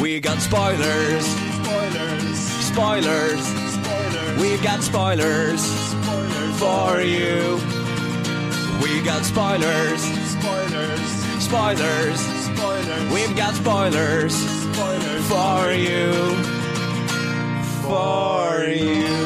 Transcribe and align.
We 0.00 0.18
got 0.20 0.38
spoilers, 0.40 1.24
Spoilers. 1.60 2.38
spoilers. 2.70 3.42
Spoilers. 3.76 4.40
We 4.40 4.56
got 4.64 4.82
spoilers 4.82 5.60
Spoilers. 5.60 6.58
for 6.58 7.00
you. 7.02 7.60
We 8.82 9.02
got 9.04 9.22
spoilers, 9.24 10.00
Spoilers. 10.36 11.10
spoilers. 11.46 12.20
Spoilers. 12.48 13.12
We've 13.12 13.36
got 13.36 13.54
spoilers 13.54 14.34
Spoilers. 14.72 15.24
for 15.28 15.72
you. 15.88 16.12
For 17.84 18.64
you. 18.72 19.20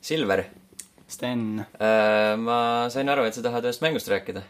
Silver 0.00 0.44
Sten, 1.06 1.64
äh,, 1.78 2.36
ma 2.36 2.88
sain 2.90 3.08
aru, 3.08 3.24
et 3.26 3.34
sa 3.34 3.42
tahad 3.42 3.64
ühest 3.66 3.82
mängust 3.82 4.08
rääkida. 4.10 4.42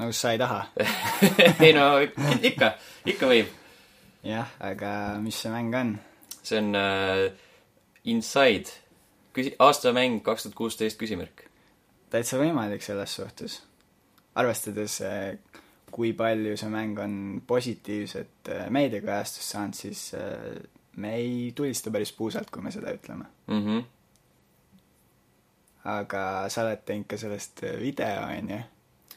No 0.00 0.10
sa 0.16 0.32
ei 0.32 0.40
taha? 0.40 0.64
ei 1.64 1.72
no 1.76 1.92
ikka, 2.42 2.72
ikka 3.06 3.28
võib. 3.30 3.52
jah, 4.26 4.48
aga 4.64 4.92
mis 5.22 5.38
see 5.44 5.52
mäng 5.52 5.76
on? 5.76 5.94
see 6.40 6.58
on 6.58 6.74
äh, 6.78 7.28
Inside, 8.08 8.72
küsi-, 9.36 9.54
aastamäng 9.60 10.22
kaks 10.24 10.46
tuhat 10.46 10.56
kuusteist 10.56 10.98
küsimärk. 11.00 11.44
täitsa 12.10 12.40
võimalik 12.40 12.82
selles 12.82 13.14
suhtes. 13.14 13.60
arvestades, 14.34 15.00
kui 15.92 16.12
palju 16.16 16.56
see 16.56 16.72
mäng 16.72 16.98
on 17.02 17.14
positiivset 17.46 18.50
äh, 18.54 18.66
meediakajastust 18.72 19.52
saanud, 19.52 19.76
siis 19.76 20.10
äh, 20.14 20.60
me 20.96 21.14
ei 21.18 21.52
tulista 21.54 21.90
päris 21.90 22.12
puusalt, 22.12 22.50
kui 22.50 22.62
me 22.62 22.70
seda 22.70 22.94
ütleme. 22.94 23.24
Mm 23.46 23.64
-hmm. 23.66 23.84
aga 25.84 26.48
sa 26.48 26.62
oled 26.62 26.84
teinud 26.86 27.06
ka 27.06 27.16
sellest 27.16 27.64
äh, 27.64 27.80
video, 27.80 28.22
on 28.38 28.50
ju 28.50 28.60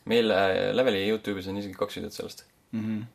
meil 0.06 0.32
äh, 0.32 0.72
Leveli 0.76 1.06
Youtube'is 1.10 1.48
on 1.50 1.58
isegi 1.58 1.78
kaks 1.78 2.00
videot 2.00 2.14
sellest. 2.14 2.46
mm. 2.72 2.82
-hmm. 2.82 3.06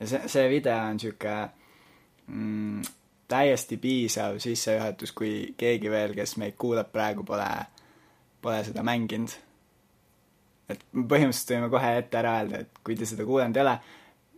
ja 0.00 0.06
see, 0.06 0.28
see 0.28 0.48
video 0.50 0.76
on 0.76 1.00
sihuke 1.00 1.34
mm, 2.26 2.82
täiesti 3.28 3.76
piisav 3.76 4.38
sissejuhatus, 4.38 5.12
kui 5.12 5.54
keegi 5.56 5.90
veel, 5.90 6.14
kes 6.14 6.36
meid 6.36 6.56
kuulab 6.58 6.92
praegu, 6.92 7.24
pole, 7.24 7.48
pole 8.42 8.64
seda 8.64 8.82
mänginud. 8.82 9.36
et 10.68 10.82
põhimõtteliselt 10.92 11.54
võime 11.54 11.70
kohe 11.72 11.94
ette 11.98 12.18
ära 12.18 12.34
öelda, 12.40 12.58
et 12.58 12.80
kui 12.84 12.96
te 12.96 13.06
seda 13.08 13.24
kuulanud 13.24 13.56
ei 13.56 13.62
ole, 13.62 13.78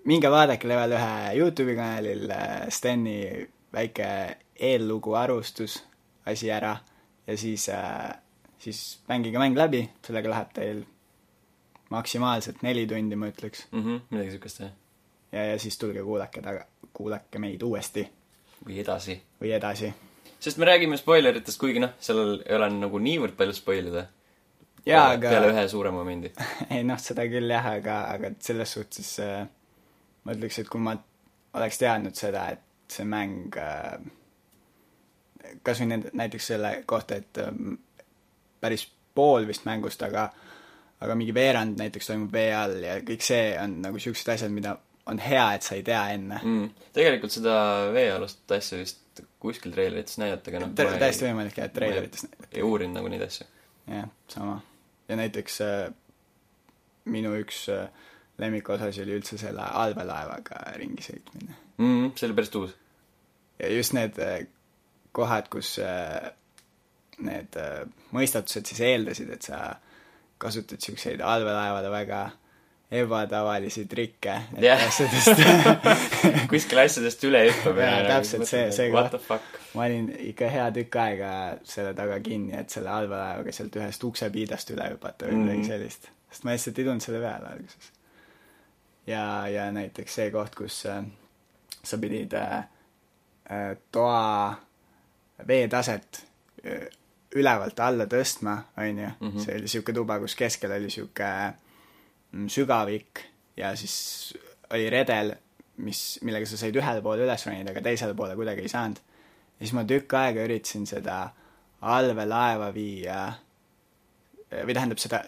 minge 0.04 0.30
vaadake 0.30 0.68
Level 0.68 0.94
ühe 0.94 1.32
Youtube'i 1.38 1.74
kanalil 1.76 2.30
äh, 2.30 2.68
Steni 2.68 3.48
väike 3.72 4.36
eellugu 4.54 5.14
arvustus 5.18 5.80
asi 6.26 6.50
ära 6.50 6.76
ja 7.26 7.36
siis 7.38 7.68
äh,, 7.68 8.14
siis 8.58 9.00
mängige 9.08 9.38
mäng 9.38 9.58
läbi, 9.58 9.88
sellega 10.06 10.30
läheb 10.30 10.54
teil 10.54 10.84
maksimaalselt 11.90 12.62
neli 12.62 12.86
tundi, 12.86 13.16
ma 13.16 13.28
ütleks 13.30 13.66
mm. 13.70 13.82
-hmm. 13.82 14.00
midagi 14.10 14.30
siukest 14.36 14.60
jah. 14.60 14.70
ja, 15.32 15.44
ja 15.44 15.58
siis 15.58 15.78
tulge 15.78 16.02
kuulake 16.02 16.42
taga, 16.42 16.64
kuulake 16.92 17.38
meid 17.38 17.62
uuesti 17.62 18.06
või 18.66 18.80
edasi. 18.80 19.20
või 19.40 19.52
edasi. 19.56 19.92
sest 20.40 20.58
me 20.58 20.66
räägime 20.70 20.96
spoileritest, 20.96 21.58
kuigi 21.60 21.82
noh, 21.82 21.94
sellel 22.00 22.40
ei 22.46 22.56
ole 22.56 22.70
nagu 22.76 22.98
niivõrd 22.98 23.36
palju 23.36 23.56
spoilida. 23.56 24.06
jaa, 24.86 25.10
aga 25.10 25.34
peale 25.34 25.52
ühe 25.52 25.68
suurema 25.68 25.98
momendi. 25.98 26.32
ei 26.74 26.84
noh, 26.84 26.98
seda 26.98 27.26
küll 27.28 27.50
jah, 27.50 27.66
aga, 27.74 28.00
aga 28.14 28.32
selles 28.38 28.72
suhtes 28.78 29.18
äh, 29.24 29.46
ma 30.24 30.36
ütleks, 30.36 30.60
et 30.60 30.68
kui 30.68 30.80
ma 30.80 30.96
oleks 31.58 31.78
teadnud 31.78 32.14
seda, 32.14 32.46
et 32.54 32.94
see 32.94 33.06
mäng 33.06 33.56
äh, 33.58 33.98
kas 35.66 35.82
või 35.82 35.90
nende, 35.94 36.14
näiteks 36.14 36.52
selle 36.52 36.74
kohta, 36.86 37.20
et 37.20 37.42
äh, 37.42 37.50
päris 38.60 38.86
pool 39.14 39.46
vist 39.48 39.66
mängust, 39.66 40.02
aga 40.06 40.30
aga 41.00 41.16
mingi 41.16 41.34
veerand 41.34 41.80
näiteks 41.80 42.10
toimub 42.10 42.32
vee 42.32 42.50
all 42.54 42.78
ja 42.84 42.98
kõik 43.06 43.24
see 43.24 43.52
on 43.60 43.80
nagu 43.86 44.00
siuksed 44.02 44.32
asjad, 44.34 44.52
mida 44.54 44.76
on 45.10 45.20
hea, 45.22 45.46
et 45.56 45.66
sa 45.66 45.76
ei 45.78 45.84
tea 45.86 46.02
enne 46.14 46.40
mm.. 46.42 46.66
tegelikult 46.96 47.34
seda 47.34 47.54
veealust 47.94 48.52
asja 48.56 48.80
vist 48.80 49.22
kuskil 49.40 49.72
treilerites 49.74 50.20
näidati, 50.20 50.52
aga 50.52 50.66
noh. 50.66 50.74
täiesti 50.76 51.26
võimalik 51.26 51.58
jah, 51.58 51.70
et 51.70 51.76
treilerites 51.76 52.28
ei 52.52 52.62
uurinud 52.66 53.00
nagu 53.00 53.10
neid 53.12 53.24
asju. 53.26 53.48
jah, 53.90 54.06
sama. 54.32 54.60
ja 55.08 55.18
näiteks 55.20 55.60
äh, 55.66 55.82
minu 57.10 57.34
üks 57.40 57.64
äh, 57.72 57.88
lemmikosasid 58.40 59.04
oli 59.04 59.18
üldse 59.18 59.38
selle 59.40 59.64
allveelaevaga 59.82 60.62
ringi 60.80 61.04
sõitmine. 61.04 61.56
mm,. 61.80 62.12
see 62.16 62.28
oli 62.28 62.38
päris 62.38 62.52
tuus. 62.54 62.76
ja 63.58 63.72
just 63.72 63.96
need 63.96 64.20
äh, 64.20 64.42
kohad, 65.16 65.48
kus 65.52 65.76
äh, 65.82 66.30
need 67.20 67.56
äh, 67.60 67.84
mõistatused 68.16 68.70
siis 68.70 68.82
eeldasid, 68.86 69.32
et 69.36 69.48
sa 69.48 69.60
kasutad 70.40 70.80
siukseid 70.80 71.20
allveelaevade 71.20 71.90
väga 71.92 72.20
ebatavalisi 72.90 73.84
trikke 73.86 74.32
Jah. 74.58 74.80
kuskil 76.50 76.80
asjadest 76.82 77.22
üle 77.28 77.42
hüppab 77.48 77.78
Jaa, 77.78 78.00
täpselt 78.08 78.48
see- 78.50 78.72
see 78.74 78.88
What 78.90 79.10
koht. 79.10 79.20
the 79.20 79.26
fuck. 79.26 79.60
ma 79.74 79.84
olin 79.86 80.08
ikka 80.30 80.48
hea 80.50 80.64
tükk 80.74 80.96
aega 80.98 81.30
selle 81.64 81.92
taga 81.94 82.18
kinni, 82.24 82.56
et 82.58 82.70
selle 82.74 82.90
allveelaevaga 82.90 83.52
sealt 83.54 83.76
ühest 83.78 84.04
uksepiidast 84.08 84.72
üle 84.74 84.88
hüpata 84.94 85.28
või 85.30 85.38
midagi 85.44 85.58
Mhm. 85.62 85.68
sellist. 85.70 86.08
sest 86.30 86.44
ma 86.44 86.50
lihtsalt 86.56 86.78
ei 86.78 86.84
tulnud 86.84 87.00
selle 87.06 87.20
peale 87.22 87.46
alguses. 87.54 87.92
ja, 89.06 89.46
ja 89.48 89.70
näiteks 89.72 90.14
see 90.14 90.30
koht, 90.30 90.54
kus 90.54 90.80
äh, 90.86 91.04
sa 91.84 91.98
pidid 91.98 92.32
äh, 92.34 92.58
äh, 93.50 93.76
toa 93.92 94.56
veetaset 95.48 96.24
äh, 96.66 96.88
ülevalt 97.38 97.80
alla 97.80 98.06
tõstma, 98.10 98.56
onju. 98.78 99.10
Mhm. 99.20 99.38
see 99.44 99.58
oli 99.58 99.68
siuke 99.68 99.92
tuba, 99.94 100.18
kus 100.18 100.34
keskel 100.38 100.72
oli 100.74 100.90
siuke 100.90 101.28
mm, 102.32 102.48
sügavik 102.50 103.24
ja 103.56 103.74
siis 103.76 104.34
oli 104.70 104.88
redel, 104.90 105.34
mis, 105.84 106.18
millega 106.26 106.46
sa 106.46 106.58
said 106.60 106.76
ühele 106.76 107.02
poole 107.02 107.24
üles 107.26 107.46
ronida, 107.46 107.70
aga 107.70 107.82
teisele 107.84 108.14
poole 108.18 108.34
kuidagi 108.38 108.66
ei 108.66 108.72
saanud. 108.72 108.98
ja 109.58 109.66
siis 109.66 109.72
ma 109.76 109.84
tükk 109.84 110.14
aega 110.18 110.44
üritasin 110.48 110.86
seda 110.86 111.20
allveelaeva 111.80 112.68
viia, 112.74 113.22
või 114.50 114.74
tähendab 114.76 115.00
seda, 115.00 115.22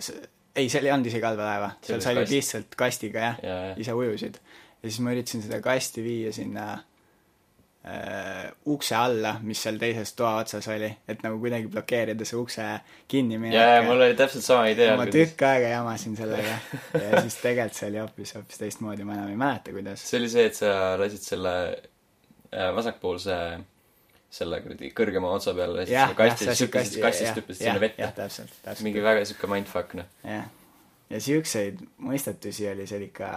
ei, 0.54 0.68
seal 0.68 0.84
ei 0.86 0.92
olnud 0.92 1.08
isegi 1.08 1.24
allveelaeva, 1.24 1.70
seal 1.82 1.96
oli 1.96 2.04
sa 2.04 2.10
olid 2.12 2.24
kast. 2.26 2.34
lihtsalt 2.34 2.76
kastiga 2.76 3.26
jah 3.26 3.42
Jaa, 3.42 3.60
jah. 3.70 3.78
ise 3.84 3.94
ujusid. 3.96 4.40
ja 4.82 4.90
siis 4.90 5.00
ma 5.04 5.14
üritasin 5.14 5.44
seda 5.46 5.60
kasti 5.64 6.04
viia 6.04 6.32
sinna 6.34 6.66
ukse 8.70 8.94
alla, 8.94 9.32
mis 9.42 9.58
seal 9.64 9.78
teises 9.80 10.12
toa 10.14 10.36
otsas 10.44 10.68
oli, 10.70 10.86
et 11.10 11.22
nagu 11.24 11.40
kuidagi 11.42 11.66
blokeerida 11.66 12.26
see 12.28 12.38
ukse 12.38 12.66
kinni 13.10 13.40
ja, 13.50 13.64
ja 13.76 13.80
mul 13.82 14.04
oli 14.06 14.14
täpselt 14.14 14.46
sama 14.46 14.68
idee 14.70 14.92
ma 14.96 15.08
tükk 15.10 15.42
aega 15.48 15.72
jamasin 15.72 16.14
sellega 16.16 16.52
ja 16.94 17.20
siis 17.24 17.40
tegelikult 17.42 17.80
see 17.80 17.88
oli 17.90 17.98
hoopis, 17.98 18.34
hoopis 18.38 18.62
teistmoodi, 18.62 19.06
ma 19.08 19.16
enam 19.18 19.32
ei 19.32 19.40
mäleta, 19.40 19.74
kuidas. 19.74 20.04
see 20.06 20.20
oli 20.20 20.30
see, 20.30 20.44
et 20.52 20.58
sa 20.60 20.72
lasid 21.00 21.26
selle 21.26 21.54
äh, 21.66 22.70
vasakpoolse 22.76 23.38
selle 24.32 24.60
kuradi 24.64 24.92
kõrgema 24.96 25.32
otsa 25.34 25.52
peale 25.56 25.82
ja 25.82 25.88
siis 25.88 25.98
selle 25.98 26.18
kasti, 26.20 26.46
siis 26.46 26.62
hüppasid 26.66 27.02
kastist 27.02 27.40
hüppasid 27.40 27.64
sinna 27.66 27.82
vette. 27.82 28.84
mingi 28.86 29.02
väga 29.04 29.24
siuke 29.28 29.50
mindfuck 29.50 29.96
noh. 29.98 30.06
jah, 30.22 30.46
ja 31.10 31.20
siukseid 31.20 31.82
mõistetusi 32.06 32.70
oli 32.70 32.86
seal 32.86 33.04
ikka 33.08 33.32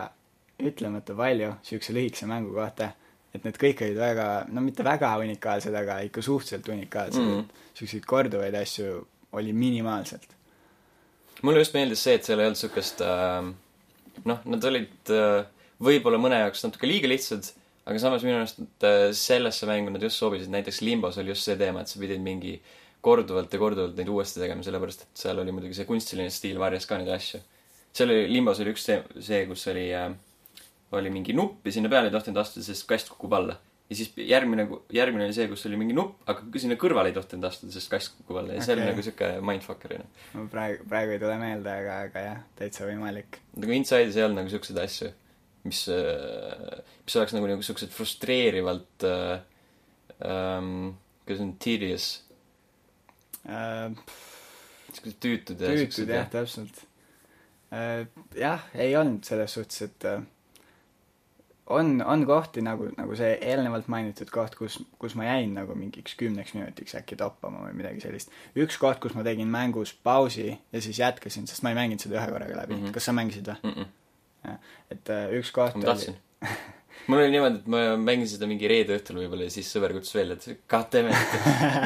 ütlemata 0.63 1.17
palju 1.17 1.55
siukse 1.65 1.97
lühikese 1.97 2.29
mängu 2.29 2.53
kohta, 2.55 2.93
et 3.35 3.43
need 3.47 3.59
kõik 3.59 3.83
olid 3.85 3.99
väga, 3.99 4.29
no 4.51 4.63
mitte 4.63 4.85
väga 4.85 5.11
unikaalsed, 5.23 5.75
aga 5.75 5.99
ikka 6.07 6.23
suhteliselt 6.25 6.71
unikaalsed 6.71 7.21
mm., 7.21 7.43
et 7.43 7.81
siukseid 7.81 8.07
korduvaid 8.07 8.55
asju 8.61 9.01
oli 9.35 9.53
minimaalselt. 9.53 10.31
mulle 11.41 11.59
just 11.59 11.75
meeldis 11.75 12.03
see, 12.03 12.15
et 12.15 12.25
seal 12.27 12.39
ei 12.39 12.49
olnud 12.49 12.59
siukest 12.59 13.03
äh, 13.05 13.51
noh, 14.23 14.41
nad 14.47 14.67
olid 14.69 15.11
äh, 15.13 15.43
võib-olla 15.83 16.19
mõne 16.21 16.39
jaoks 16.43 16.63
natuke 16.65 16.87
liiga 16.87 17.09
lihtsad, 17.11 17.47
aga 17.85 18.01
samas 18.01 18.23
minu 18.25 18.39
arust 18.39 18.61
äh, 18.85 19.09
sellesse 19.17 19.67
mängu 19.69 19.93
nad 19.93 20.03
just 20.03 20.21
sobisid, 20.21 20.51
näiteks 20.53 20.81
Limbos 20.85 21.19
oli 21.21 21.33
just 21.33 21.47
see 21.47 21.57
teema, 21.59 21.83
et 21.83 21.91
sa 21.91 21.99
pidid 22.01 22.23
mingi 22.23 22.55
korduvalt 23.05 23.53
ja 23.53 23.61
korduvalt 23.61 23.99
neid 23.99 24.09
uuesti 24.09 24.41
tegema, 24.41 24.63
sellepärast 24.65 25.05
et 25.05 25.25
seal 25.25 25.41
oli 25.41 25.53
muidugi 25.53 25.77
see 25.77 25.89
kunstiline 25.89 26.31
stiil 26.33 26.61
varjas 26.61 26.87
ka 26.89 26.97
neid 27.01 27.11
asju. 27.13 27.41
seal 27.95 28.13
oli, 28.13 28.29
Limbos 28.31 28.61
oli 28.63 28.73
üks 28.73 28.87
see, 28.87 29.01
see, 29.19 29.43
kus 29.49 29.67
oli 29.73 29.89
äh, 29.93 30.09
oli 30.95 31.11
mingi 31.13 31.33
nupp 31.33 31.65
ja 31.65 31.73
sinna 31.75 31.89
peale 31.91 32.11
ei 32.11 32.13
tohtinud 32.13 32.37
astuda, 32.41 32.65
sest 32.67 32.85
kast 32.89 33.09
kukub 33.13 33.33
alla. 33.33 33.57
ja 33.89 33.95
siis 33.97 34.11
järgmine, 34.17 34.67
järgmine 34.93 35.27
oli 35.27 35.37
see, 35.37 35.47
kus 35.51 35.65
oli 35.69 35.79
mingi 35.81 35.95
nupp, 35.97 36.21
aga 36.29 36.61
sinna 36.61 36.77
kõrvale 36.81 37.11
ei 37.11 37.17
tohtinud 37.17 37.47
astuda, 37.49 37.73
sest 37.75 37.91
kast 37.91 38.15
kukub 38.17 38.41
alla 38.41 38.57
ja 38.57 38.65
see 38.65 38.77
oli 38.77 38.87
nagu 38.87 39.05
siuke 39.05 39.31
mindfucker 39.45 39.97
onju. 39.97 40.09
ma 40.33 40.47
praegu, 40.53 40.89
praegu 40.89 41.15
ei 41.15 41.21
tule 41.21 41.37
meelde, 41.41 41.77
aga, 41.83 42.01
aga 42.09 42.25
jah, 42.27 42.43
täitsa 42.59 42.89
võimalik. 42.89 43.41
nagu 43.57 43.77
Inside'is 43.77 44.19
ei 44.19 44.27
olnud 44.27 44.43
nagu 44.43 44.53
siukseid 44.53 44.81
asju, 44.83 45.13
mis, 45.69 45.85
mis 47.05 47.17
oleks 47.21 47.37
nagu, 47.37 47.57
siuksed 47.69 47.93
frustreerivalt 47.93 49.09
äh, 49.09 49.39
ähm,, 50.25 50.93
kuidas 51.25 51.41
on, 51.41 51.57
tedious, 51.61 52.13
Äh, 53.45 53.91
siuksed 54.93 55.17
tüütud 55.21 55.59
ja 55.61 55.73
tüütud 55.77 56.09
jah, 56.09 56.29
täpselt. 56.33 56.79
jah, 58.39 58.63
ei 58.73 58.95
olnud 58.97 59.25
selles 59.27 59.53
suhtes, 59.57 59.83
et 59.85 60.05
äh, 60.09 60.23
on, 61.67 62.01
on 62.05 62.25
kohti 62.25 62.61
nagu, 62.61 62.89
nagu 62.97 63.17
see 63.17 63.31
eelnevalt 63.41 63.87
mainitud 63.91 64.29
koht, 64.33 64.55
kus, 64.59 64.77
kus 65.01 65.15
ma 65.17 65.27
jäin 65.27 65.55
nagu 65.57 65.75
mingiks 65.77 66.13
kümneks 66.19 66.53
minutiks 66.57 66.97
äkki 66.99 67.17
toppama 67.19 67.65
või 67.65 67.79
midagi 67.79 68.03
sellist. 68.03 68.33
üks 68.61 68.77
koht, 68.81 69.01
kus 69.03 69.17
ma 69.17 69.25
tegin 69.25 69.49
mängus 69.51 69.95
pausi 70.05 70.51
ja 70.53 70.81
siis 70.81 70.99
jätkasin, 71.01 71.49
sest 71.49 71.65
ma 71.65 71.73
ei 71.73 71.79
mänginud 71.79 72.05
seda 72.05 72.19
ühe 72.19 72.29
korraga 72.29 72.61
läbi 72.61 72.75
mm. 72.75 72.85
-hmm. 72.85 72.95
kas 72.95 73.09
sa 73.09 73.17
mängisid 73.17 73.49
või? 73.49 73.57
mm. 73.63 73.75
-mm. 73.81 74.61
Et 74.93 75.09
äh, 75.09 75.27
üks 75.39 75.51
koht 75.51 75.75
ma 75.75 75.89
tahtsin. 75.89 76.17
mul 77.09 77.23
oli 77.23 77.33
niimoodi, 77.33 77.63
et 77.63 77.67
ma 77.73 77.83
mängisin 77.97 78.37
seda 78.37 78.49
mingi 78.49 78.69
reede 78.69 78.99
õhtul 78.99 79.23
võib-olla 79.23 79.49
ja 79.49 79.57
siis 79.57 79.71
sõber 79.73 79.93
kutsus 79.97 80.15
välja, 80.15 80.37
et 80.37 80.65
goddammit, 80.69 81.37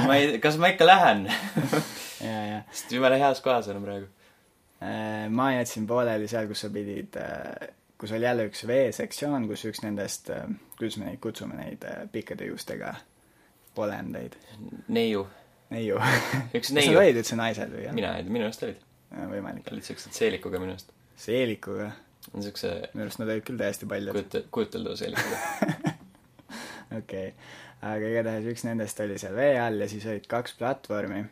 ma 0.07 0.19
ei, 0.19 0.39
kas 0.43 0.59
ma 0.59 0.73
ikka 0.75 0.87
lähen? 0.87 1.27
ja, 2.27 2.37
ja 2.51 2.61
sest 2.71 2.91
jumala 2.91 3.15
heas 3.15 3.39
kohas 3.41 3.71
olen 3.71 3.83
praegu. 3.87 4.11
Äh, 4.83 5.27
ma 5.31 5.53
jätsin 5.55 5.87
pooleli 5.87 6.27
seal, 6.27 6.51
kus 6.51 6.67
sa 6.67 6.69
pidid, 6.71 7.15
kus 7.99 8.11
oli 8.15 8.25
jälle 8.25 8.47
üks 8.49 8.63
veesektsioon, 8.67 9.47
kus 9.49 9.65
üks 9.69 9.83
nendest, 9.83 10.31
kuidas 10.79 10.97
me 10.99 11.09
neid 11.09 11.21
kutsume, 11.23 11.57
neid 11.59 11.83
äh, 11.87 12.03
pikkade 12.11 12.47
juustega 12.47 12.93
olendeid, 13.79 14.35
neiu, 14.91 15.25
neiu. 15.73 15.99
üks 16.57 16.69
kas 16.69 16.75
nad 16.75 16.83
neiu. 16.83 16.99
olid 17.01 17.19
üldse 17.21 17.39
naised 17.39 17.73
või? 17.75 17.87
mina 17.95 18.13
ei 18.17 18.25
tea, 18.25 18.35
minu 18.35 18.47
arust 18.47 18.65
olid. 18.67 18.85
võimalik. 19.13 19.71
olid 19.71 19.87
siuksed 19.87 20.15
seelikuga 20.15 20.61
minu 20.63 20.75
arust. 20.75 20.93
seelikuga, 21.19 21.91
siukse 22.31 22.75
minu 22.93 23.07
arust 23.07 23.23
nad 23.23 23.33
olid 23.33 23.47
küll 23.47 23.61
täiesti 23.61 23.89
paljud. 23.89 24.15
kujuta-, 24.15 24.45
kujuteldav 24.55 24.99
seelikuga. 24.99 25.41
okei 26.99 27.01
okay., 27.01 27.33
aga 27.89 28.13
igatahes 28.13 28.47
üks 28.51 28.65
nendest 28.67 28.99
oli 29.03 29.19
seal 29.21 29.35
vee 29.37 29.55
all 29.59 29.79
ja 29.79 29.87
siis 29.91 30.07
olid 30.09 30.27
kaks 30.31 30.55
platvormi 30.59 31.23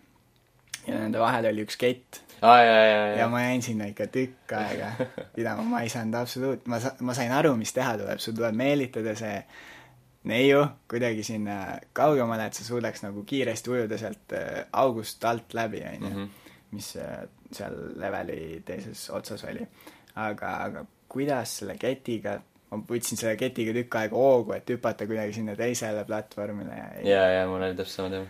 ja 0.88 0.98
nende 1.00 1.20
vahel 1.20 1.46
oli 1.52 1.66
üks 1.68 1.78
kett 1.80 2.22
aa, 2.42 2.58
ja, 2.64 2.74
ja, 2.74 2.98
ja 3.08 3.16
ja. 3.22 3.28
ma 3.32 3.42
jäin 3.46 3.62
sinna 3.66 3.88
ikka 3.92 4.08
tükk 4.14 4.54
aega 4.58 4.92
pidama, 5.36 5.64
ma 5.64 5.82
ei 5.86 5.90
saanud 5.94 6.16
absoluut-, 6.20 6.68
ma 6.68 6.80
sa-, 6.84 6.96
ma 7.02 7.14
sain 7.18 7.32
aru, 7.32 7.56
mis 7.60 7.74
teha 7.76 7.98
tuleb, 7.98 8.20
sul 8.24 8.36
tuleb 8.38 8.56
meelitada 8.56 9.16
see 9.20 9.40
neiu 10.28 10.66
kuidagi 10.92 11.24
sinna 11.24 11.78
kaugemale, 11.96 12.50
et 12.50 12.58
sa 12.58 12.66
suudaks 12.68 13.04
nagu 13.06 13.24
kiiresti 13.28 13.72
ujuda 13.72 13.98
sealt 14.02 14.34
äh, 14.36 14.66
august 14.74 15.24
alt 15.26 15.54
läbi, 15.56 15.82
onju, 15.94 16.10
Mhm. 16.10 16.28
mis 16.76 16.90
äh, 17.00 17.22
seal 17.52 17.78
leveli 17.96 18.62
teises 18.68 19.06
otsas 19.16 19.44
oli. 19.48 19.64
aga, 20.16 20.50
aga 20.66 20.86
kuidas 21.08 21.54
selle 21.62 21.78
ketiga, 21.80 22.34
ma 22.72 22.82
võtsin 22.90 23.16
selle 23.16 23.38
ketiga 23.40 23.72
tükk 23.78 23.96
aega 24.02 24.16
hoogu, 24.20 24.52
et 24.58 24.68
hüpata 24.70 25.08
kuidagi 25.08 25.34
sinna 25.38 25.56
teisele 25.56 26.04
platvormile 26.06 26.76
ja 26.76 26.88
ja, 27.08 27.22
ja 27.38 27.48
mul 27.48 27.64
oli 27.64 27.76
täpselt 27.78 27.96
sama 27.96 28.10
teema. 28.10 28.26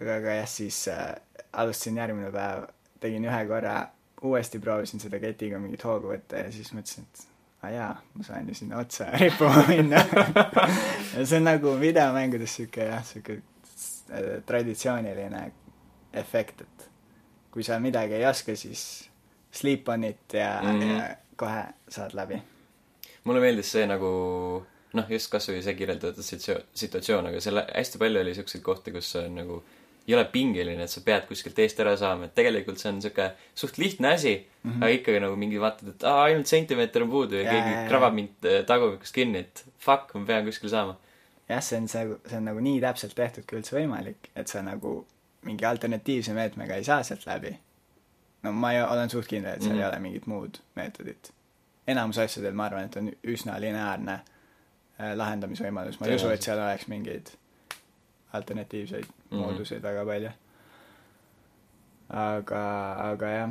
aga, 0.00 0.16
aga 0.18 0.34
jah, 0.42 0.48
siis 0.50 0.82
äh, 0.92 1.14
alustasin 1.52 1.96
järgmine 1.96 2.30
päev, 2.32 2.64
tegin 3.00 3.24
ühe 3.28 3.42
korra, 3.48 3.76
uuesti 4.22 4.60
proovisin 4.62 5.02
seda 5.02 5.20
ketiga 5.22 5.58
mingit 5.58 5.84
hoogu 5.84 6.12
võtta 6.12 6.44
ja 6.44 6.52
siis 6.54 6.72
mõtlesin, 6.76 7.06
et 7.08 7.26
aa 7.62 7.70
jaa, 7.70 7.92
ma 8.14 8.26
saan 8.26 8.48
ju 8.48 8.54
sinna 8.58 8.78
otsa 8.82 9.10
rippuma 9.22 9.64
minna. 9.68 10.04
ja 11.16 11.26
see 11.26 11.38
on 11.38 11.48
nagu 11.50 11.74
videomängudes 11.80 12.56
sihuke 12.58 12.88
jah, 12.88 13.04
sihuke 13.06 13.40
äh, 14.10 14.30
traditsiooniline 14.46 15.44
efekt, 16.22 16.64
et 16.66 16.88
kui 17.52 17.64
sa 17.66 17.78
midagi 17.82 18.16
ei 18.18 18.26
oska, 18.26 18.56
siis 18.56 19.08
sleep 19.52 19.88
on 19.88 20.04
it 20.04 20.32
ja 20.32 20.58
mm. 20.62 20.80
-hmm. 20.80 20.98
ja 20.98 21.16
kohe 21.36 21.64
saad 21.88 22.14
läbi. 22.14 22.42
mulle 23.24 23.40
meeldis 23.40 23.72
see 23.72 23.86
nagu 23.86 24.08
noh, 24.92 25.10
just 25.10 25.30
kasvõi 25.32 25.62
see 25.62 25.74
kirjeldatud 25.74 26.24
situatsioon, 26.74 27.26
aga 27.26 27.40
seal 27.40 27.62
hästi 27.74 27.98
palju 27.98 28.20
oli 28.20 28.34
siukseid 28.34 28.62
kohti, 28.62 28.92
kus 28.92 29.16
on 29.16 29.34
nagu 29.34 29.62
ei 30.08 30.14
ole 30.14 30.24
pingeline, 30.24 30.82
et 30.82 30.90
sa 30.90 31.00
pead 31.04 31.26
kuskilt 31.28 31.58
eest 31.62 31.80
ära 31.82 31.94
saama, 31.98 32.26
et 32.26 32.34
tegelikult 32.34 32.80
see 32.80 32.90
on 32.90 32.98
siuke 33.04 33.28
suht 33.54 33.78
lihtne 33.78 34.14
asi 34.16 34.34
mm, 34.34 34.70
-hmm. 34.70 34.82
aga 34.82 34.96
ikkagi 34.96 35.20
nagu 35.22 35.36
mingi 35.38 35.60
vaatad, 35.60 35.88
et 35.94 36.04
aa, 36.04 36.24
ainult 36.24 36.46
sentimeeter 36.50 37.02
on 37.02 37.10
puudu 37.10 37.38
ja, 37.38 37.42
ja 37.42 37.50
keegi 37.50 37.74
jaa. 37.74 37.88
krabab 37.88 38.14
mind 38.14 38.48
äh, 38.50 38.64
tagumikust 38.66 39.14
kinni, 39.14 39.44
et 39.46 39.64
fuck, 39.78 40.14
ma 40.14 40.26
pean 40.26 40.44
kuskil 40.44 40.70
saama. 40.70 40.96
jah, 41.48 41.62
see 41.62 41.78
on 41.78 41.88
see, 41.88 42.16
see 42.28 42.36
on 42.36 42.50
nagu 42.50 42.60
nii 42.60 42.80
täpselt 42.80 43.14
tehtud 43.14 43.46
kui 43.46 43.60
üldse 43.60 43.76
võimalik, 43.78 44.32
et 44.36 44.48
sa 44.48 44.62
nagu 44.62 44.96
mingi 45.42 45.66
alternatiivse 45.66 46.34
meetmega 46.34 46.74
ei 46.74 46.84
saa 46.84 47.02
sealt 47.02 47.26
läbi. 47.26 47.54
no 48.42 48.52
ma 48.52 48.72
ei, 48.72 48.82
olen 48.82 49.10
suht 49.10 49.30
kindel, 49.30 49.54
et 49.54 49.62
seal 49.62 49.72
mm. 49.72 49.78
-hmm. 49.78 49.84
ei 49.84 49.88
ole 49.88 49.98
mingit 50.08 50.26
muud 50.26 50.58
meetodit. 50.74 51.32
enamus 51.86 52.18
asjadel 52.18 52.52
ma 52.52 52.64
arvan, 52.64 52.84
et 52.84 52.96
on 52.96 53.12
üsna 53.22 53.60
lineaarne 53.60 54.12
äh, 54.12 55.14
lahendamisvõimalus, 55.14 56.00
ma 56.00 56.06
ei 56.06 56.14
usu, 56.14 56.28
et 56.28 56.42
seal 56.42 56.58
oleks 56.58 56.86
mingeid 56.86 57.36
alternatiivseid 58.32 59.21
mm 59.32 59.38
Mhm. 59.38 59.44
-hmm. 59.44 59.50
mooduseid 59.52 59.82
väga 59.82 60.04
palju. 60.04 60.30
aga, 62.08 62.92
aga 63.10 63.26
jah, 63.30 63.50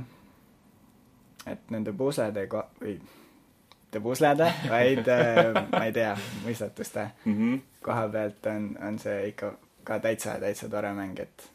et 1.48 1.70
nende 1.74 1.94
puslede 1.98 2.48
ko-, 2.48 2.68
või 2.82 3.00
mitte 3.00 4.00
puslede, 4.00 4.54
vaid 4.70 5.08
äh, 5.08 5.54
ma 5.72 5.86
ei 5.86 5.92
tea, 5.92 6.16
mõistatuste 6.46 7.08
Mm 7.26 7.34
-hmm. 7.38 7.62
koha 7.82 8.08
pealt 8.10 8.46
on, 8.46 8.78
on 8.88 9.00
see 9.00 9.28
ikka 9.28 9.54
ka 9.84 10.00
täitsa, 10.00 10.40
täitsa 10.40 10.70
tore 10.70 10.94
mäng, 10.94 11.20
et 11.20 11.52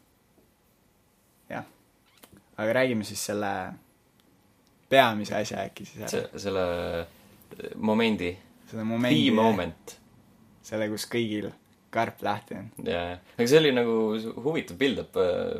jah. 1.50 1.64
aga 2.56 2.72
räägime 2.72 3.05
siis 3.05 3.26
selle 3.26 3.72
peamise 4.88 5.34
asja 5.37 5.58
äkki 5.64 5.84
siis 5.84 6.14
ära. 6.14 6.38
selle 6.38 7.06
momendi, 7.76 8.37
selle 8.67 8.82
the 8.82 8.88
momendi, 8.88 9.31
moment. 9.31 9.99
selle, 10.62 10.88
kus 10.88 11.06
kõigil 11.06 11.50
karp 11.96 12.22
lahti 12.26 12.58
on. 12.58 12.69
jaa, 12.87 13.16
aga 13.37 13.46
see 13.50 13.60
oli 13.62 13.72
nagu 13.75 13.96
huvitav 14.44 14.78
build-up 14.81 15.16
äh,, 15.22 15.56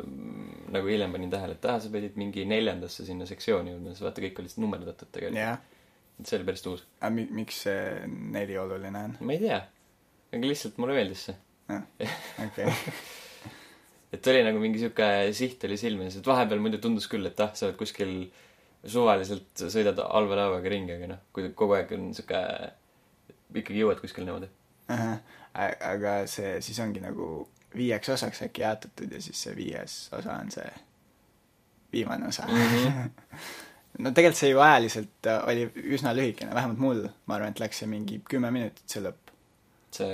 nagu 0.77 0.93
hiljem 0.93 1.17
panin 1.17 1.33
tähele, 1.33 1.57
et 1.59 1.67
aa, 1.71 1.81
sa 1.83 1.93
pidid 1.93 2.19
mingi 2.21 2.45
neljandasse 2.49 3.07
sinna 3.09 3.29
sektsiooni 3.29 3.75
jõudma, 3.75 3.95
siis 3.95 4.07
vaata, 4.07 4.25
kõik 4.25 4.41
olid 4.43 4.57
nummerdatud 4.63 5.13
tegelikult. 5.15 5.75
et 6.21 6.31
see 6.31 6.39
oli 6.39 6.49
päris 6.49 6.65
uus. 6.71 6.87
aga 7.01 7.13
mi-, 7.19 7.29
miks 7.41 7.65
see 7.67 8.09
neli 8.37 8.57
oluline 8.61 9.05
on? 9.09 9.19
ma 9.21 9.37
ei 9.37 9.43
tea, 9.43 9.61
aga 10.33 10.51
lihtsalt 10.53 10.81
mulle 10.83 10.97
meeldis 10.99 11.29
see. 11.31 11.39
okei, 12.47 12.73
et 14.17 14.33
oli 14.33 14.43
nagu 14.47 14.63
mingi 14.63 14.83
sihuke 14.83 15.13
siht 15.37 15.65
oli 15.69 15.79
silme 15.81 16.09
ees, 16.09 16.19
et 16.21 16.35
vahepeal 16.35 16.63
muidu 16.63 16.83
tundus 16.83 17.09
küll, 17.11 17.27
et 17.29 17.41
ah, 17.45 17.55
sa 17.59 17.69
oled 17.69 17.79
kuskil 17.81 18.19
suvaliselt 18.87 19.65
sõidad 19.73 19.99
halva 20.05 20.39
laevaga 20.41 20.71
ringi, 20.71 20.95
aga 20.97 21.09
noh, 21.11 21.25
kui 21.35 21.51
kogu 21.59 21.77
aeg 21.79 21.93
on 21.97 22.11
sihuke, 22.17 22.43
ikkagi 23.63 23.83
jõuad 23.83 24.03
kuskile 24.03 24.29
niimoodi. 24.29 24.51
Aga 25.57 26.19
see 26.31 26.59
siis 26.65 26.79
ongi 26.85 27.01
nagu 27.01 27.49
viieks 27.77 28.09
osaks 28.13 28.43
äkki 28.47 28.65
jaotatud 28.65 29.13
ja 29.13 29.21
siis 29.23 29.43
see 29.47 29.57
viies 29.57 29.95
osa 30.17 30.37
on 30.41 30.51
see 30.53 30.69
viimane 31.93 32.29
osa 32.29 32.47
mm. 32.49 32.59
Mhm. 32.59 33.09
no 34.05 34.13
tegelikult 34.13 34.41
see 34.41 34.51
ju 34.51 34.61
ajaliselt 34.61 35.29
äh, 35.31 35.45
oli 35.49 35.69
üsna 35.97 36.13
lühikene, 36.17 36.55
vähemalt 36.55 36.81
mul, 36.81 37.07
ma 37.27 37.39
arvan, 37.39 37.55
et 37.55 37.63
läks 37.63 37.83
see 37.83 37.91
mingi 37.91 38.21
kümme 38.29 38.51
minutit, 38.55 38.85
see 38.91 39.05
lõpp. 39.05 39.33
see 39.97 40.11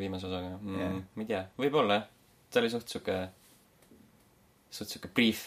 viimase 0.00 0.28
osaga 0.28 0.56
mm, 0.58 0.76
yeah.. 0.80 0.98
ma 1.14 1.24
ei 1.24 1.30
tea, 1.30 1.44
võib-olla 1.60 2.00
jah. 2.00 2.10
ta 2.52 2.60
oli 2.60 2.72
suht 2.72 2.92
sihuke, 2.92 3.16
suht 4.70 4.92
sihuke 4.92 5.12
brief. 5.16 5.46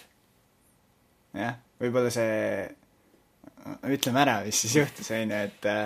jah, 1.37 1.59
võib-olla 1.81 2.13
see, 2.13 2.65
ütleme 3.93 4.25
ära, 4.25 4.39
mis 4.47 4.65
siis 4.65 4.79
juhtus, 4.81 5.13
on 5.13 5.35
ju, 5.35 5.45
et 5.51 5.69
äh, 5.69 5.85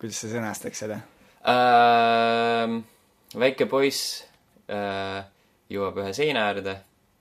kuidas 0.00 0.24
sa 0.24 0.32
sõnastaks 0.34 0.84
seda? 0.86 0.98
ähm,. 1.48 2.82
väike 3.32 3.66
poiss 3.66 4.24
äh, 4.70 5.22
jõuab 5.72 6.02
ühe 6.02 6.12
seina 6.16 6.48
äärde 6.50 6.76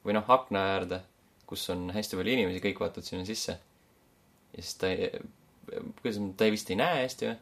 või 0.05 0.17
noh, 0.17 0.27
akna 0.33 0.63
äärde, 0.75 1.01
kus 1.49 1.67
on 1.73 1.89
hästi 1.93 2.17
palju 2.19 2.33
inimesi, 2.35 2.63
kõik 2.63 2.81
vaatavad 2.81 3.07
sinna 3.07 3.27
sisse. 3.27 3.57
ja 4.51 4.65
siis 4.65 4.75
ta 4.81 4.91
ei, 4.91 5.09
kuidas, 6.01 6.19
ta 6.37 6.47
ei 6.47 6.53
vist 6.55 6.69
ei 6.73 6.79
näe 6.79 7.05
hästi 7.05 7.29
või? 7.29 7.37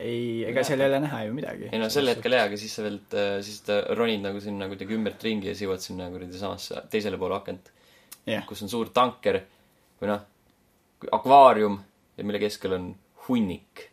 ei, 0.00 0.22
ega 0.48 0.64
seal 0.64 0.80
ei 0.80 0.88
ole 0.88 1.02
näha 1.04 1.22
ju 1.26 1.36
midagi. 1.36 1.68
ei 1.72 1.82
no 1.82 1.90
sel 1.92 2.08
hetkel 2.12 2.36
jaa, 2.36 2.48
aga 2.48 2.58
siis 2.60 2.74
sa 2.76 2.86
veel, 2.86 2.98
siis 3.44 3.60
ta 3.66 3.82
ronid 3.98 4.24
nagu 4.24 4.40
sinna 4.42 4.68
kuidagi 4.70 4.96
ümbert 4.96 5.22
ringi 5.26 5.50
ja 5.50 5.54
siis 5.54 5.66
jõuad 5.68 5.84
sinna 5.84 6.08
kuradi 6.12 6.40
samasse 6.40 6.84
teisele 6.92 7.20
poole 7.20 7.36
akent, 7.36 7.70
jah, 8.28 8.46
kus 8.48 8.64
on 8.64 8.72
suur 8.72 8.92
tanker 8.96 9.42
või 10.00 10.12
noh, 10.14 10.26
akvaarium 11.12 11.78
ja 12.16 12.26
mille 12.26 12.40
keskel 12.42 12.76
on 12.76 12.90
hunnik, 13.26 13.86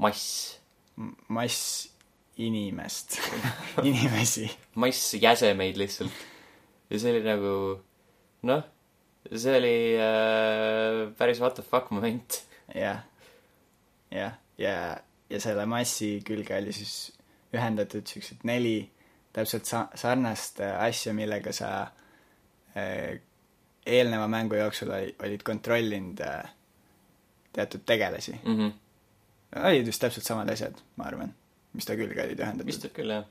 mass, 0.00 0.59
mass 1.28 1.88
inimest, 2.40 3.18
inimesi. 3.88 4.50
mass 4.74 5.14
jäsemeid 5.14 5.76
lihtsalt. 5.80 6.12
ja 6.90 6.98
see 6.98 7.14
oli 7.14 7.22
nagu 7.24 7.54
noh, 8.48 8.64
see 9.32 9.56
oli 9.58 9.76
äh, 10.00 11.04
päris 11.18 11.40
what 11.40 11.54
the 11.54 11.62
fuck 11.62 11.90
moment. 11.90 12.42
jah, 12.74 13.02
jah, 14.10 14.36
ja, 14.58 14.76
ja 15.30 15.40
selle 15.40 15.66
massi 15.66 16.18
külge 16.26 16.56
oli 16.58 16.72
siis 16.72 17.12
ühendatud 17.54 18.06
siuksed 18.06 18.44
neli 18.46 18.90
täpselt 19.32 19.66
sa-, 19.66 19.88
sarnast 19.94 20.60
äh, 20.60 20.76
asja, 20.82 21.14
millega 21.14 21.52
sa 21.54 21.70
äh, 22.76 23.20
eelneva 23.86 24.28
mängu 24.30 24.58
jooksul 24.58 24.92
oli, 24.94 25.14
olid 25.22 25.42
kontrollinud 25.46 26.22
äh, 26.26 26.50
teatud 27.52 27.82
tegelasi. 27.86 28.40
Mm 28.44 28.56
-hmm. 28.58 28.72
Olid 29.56 29.90
just 29.90 30.02
täpselt 30.02 30.26
samad 30.26 30.50
asjad, 30.52 30.78
ma 31.00 31.08
arvan, 31.10 31.34
mis 31.76 31.88
ta 31.88 31.96
külge 31.98 32.22
olid 32.22 32.38
vist 32.38 32.44
ühendatud. 32.46 32.84
võib 32.86 32.96
küll 32.96 33.14
jah. 33.14 33.28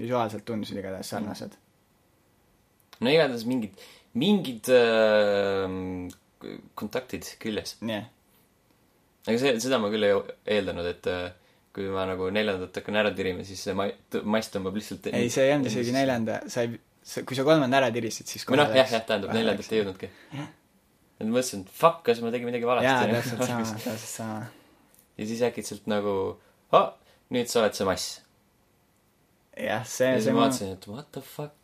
visuaalselt 0.00 0.46
tundusid 0.48 0.80
igatahes 0.80 1.10
sarnased. 1.14 1.56
no 3.00 3.12
igatahes 3.12 3.46
mingid, 3.48 3.78
mingid 4.18 4.70
äh, 4.74 5.66
kontaktid 6.74 7.28
küljes. 7.42 7.76
nii, 7.86 8.02
aga 9.28 9.38
see, 9.38 9.56
seda 9.62 9.80
ma 9.82 9.92
küll 9.92 10.08
ei 10.08 10.16
eeldanud, 10.58 10.90
et 10.90 11.10
äh, 11.10 11.26
kui 11.74 11.86
ma 11.94 12.04
nagu 12.08 12.30
neljandat 12.34 12.80
hakkan 12.80 12.98
ära 12.98 13.12
tirima, 13.14 13.46
siis 13.46 13.62
see 13.68 13.74
ma-, 13.78 13.92
mass 14.26 14.50
tõmbab 14.50 14.78
lihtsalt 14.78 15.10
ei, 15.12 15.30
see 15.30 15.46
ei 15.46 15.54
olnud 15.54 15.70
isegi. 15.70 15.94
neljanda, 15.94 16.40
sa 16.50 16.64
ei, 16.66 16.80
sa, 17.02 17.22
kui 17.26 17.38
sa 17.38 17.46
kolmanda 17.46 17.78
ära 17.78 17.92
tirisid, 17.94 18.26
siis 18.30 18.46
või 18.48 18.58
noh, 18.58 18.72
jah, 18.74 18.88
jah, 18.90 19.04
tähendab 19.06 19.36
neljandat 19.36 19.70
ei. 19.70 19.78
jõudnudki. 19.78 20.10
et 20.40 21.28
mõtlesin, 21.28 21.62
et 21.62 21.76
fuck, 21.82 22.02
kas 22.08 22.22
ma 22.24 22.32
tegin 22.34 22.50
midagi 22.50 22.66
valesti 22.66 22.90
jaa, 22.90 23.20
täpselt 23.20 23.46
sama, 23.46 23.76
täpselt 23.76 24.10
sama. 24.10 24.40
Ja 25.20 25.26
siis 25.28 25.42
äkitselt 25.44 25.88
nagu, 25.90 26.14
ah, 26.72 26.94
nüüd 27.34 27.50
sa 27.50 27.60
oled 27.60 27.76
see 27.76 27.86
mass. 27.88 28.08
jah, 29.60 29.84
see 29.84 30.08
ja, 30.14 30.18
siis 30.22 30.32
ma 30.32 30.46
vaatasin, 30.46 30.72
et 30.78 30.88
what 30.88 31.10
the 31.12 31.22
fuck, 31.24 31.56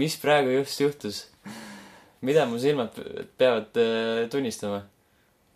mis 0.00 0.16
praegu 0.22 0.54
just 0.56 0.80
juhtus. 0.80 1.26
mida 2.24 2.46
mu 2.48 2.58
silmad 2.58 2.94
pe- 2.96 3.26
peavad 3.38 3.76
äh, 3.82 4.24
tunnistama? 4.32 4.80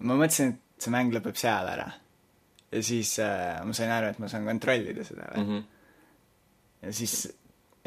ma 0.04 0.20
mõtlesin, 0.20 0.52
et 0.52 0.84
see 0.84 0.92
mäng 0.92 1.16
lõpeb 1.16 1.40
seal 1.40 1.72
ära. 1.72 1.88
ja 2.70 2.84
siis 2.84 3.16
äh, 3.24 3.56
ma 3.64 3.76
sain 3.76 3.92
aru, 3.96 4.12
et 4.12 4.20
ma 4.20 4.28
saan 4.28 4.48
kontrollida 4.48 5.06
seda 5.06 5.32
veel 5.32 5.44
mm. 5.46 5.50
-hmm. 5.56 5.64
ja 6.84 6.92
siis, 7.00 7.18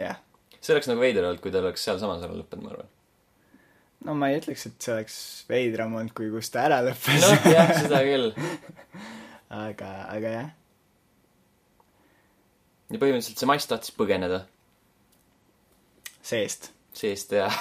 jah. 0.02 0.20
see 0.60 0.74
oleks 0.74 0.90
nagu 0.90 1.06
veider 1.06 1.30
olnud, 1.30 1.46
kui 1.46 1.54
ta 1.54 1.62
oleks 1.62 1.86
sealsamas 1.86 2.26
ära 2.26 2.42
lõppenud, 2.42 2.66
ma 2.66 2.74
arvan. 2.74 2.94
no 4.08 4.18
ma 4.18 4.34
ei 4.34 4.42
ütleks, 4.42 4.66
et 4.66 4.82
see 4.82 4.98
oleks 4.98 5.18
veidram 5.50 5.94
olnud, 5.94 6.18
kui 6.18 6.34
kus 6.34 6.50
ta 6.50 6.66
ära 6.72 6.82
lõppes 6.90 7.22
noh, 7.22 7.52
jah, 7.54 7.78
seda 7.84 8.02
küll. 8.08 8.34
aga, 9.54 9.92
aga 10.14 10.36
jah. 10.38 10.52
ja 12.94 13.02
põhimõtteliselt 13.02 13.42
see 13.42 13.50
mass 13.50 13.70
tahtis 13.70 13.94
põgeneda 13.96 14.44
seest. 16.24 16.72
seest 16.94 17.34
ja 17.36 17.50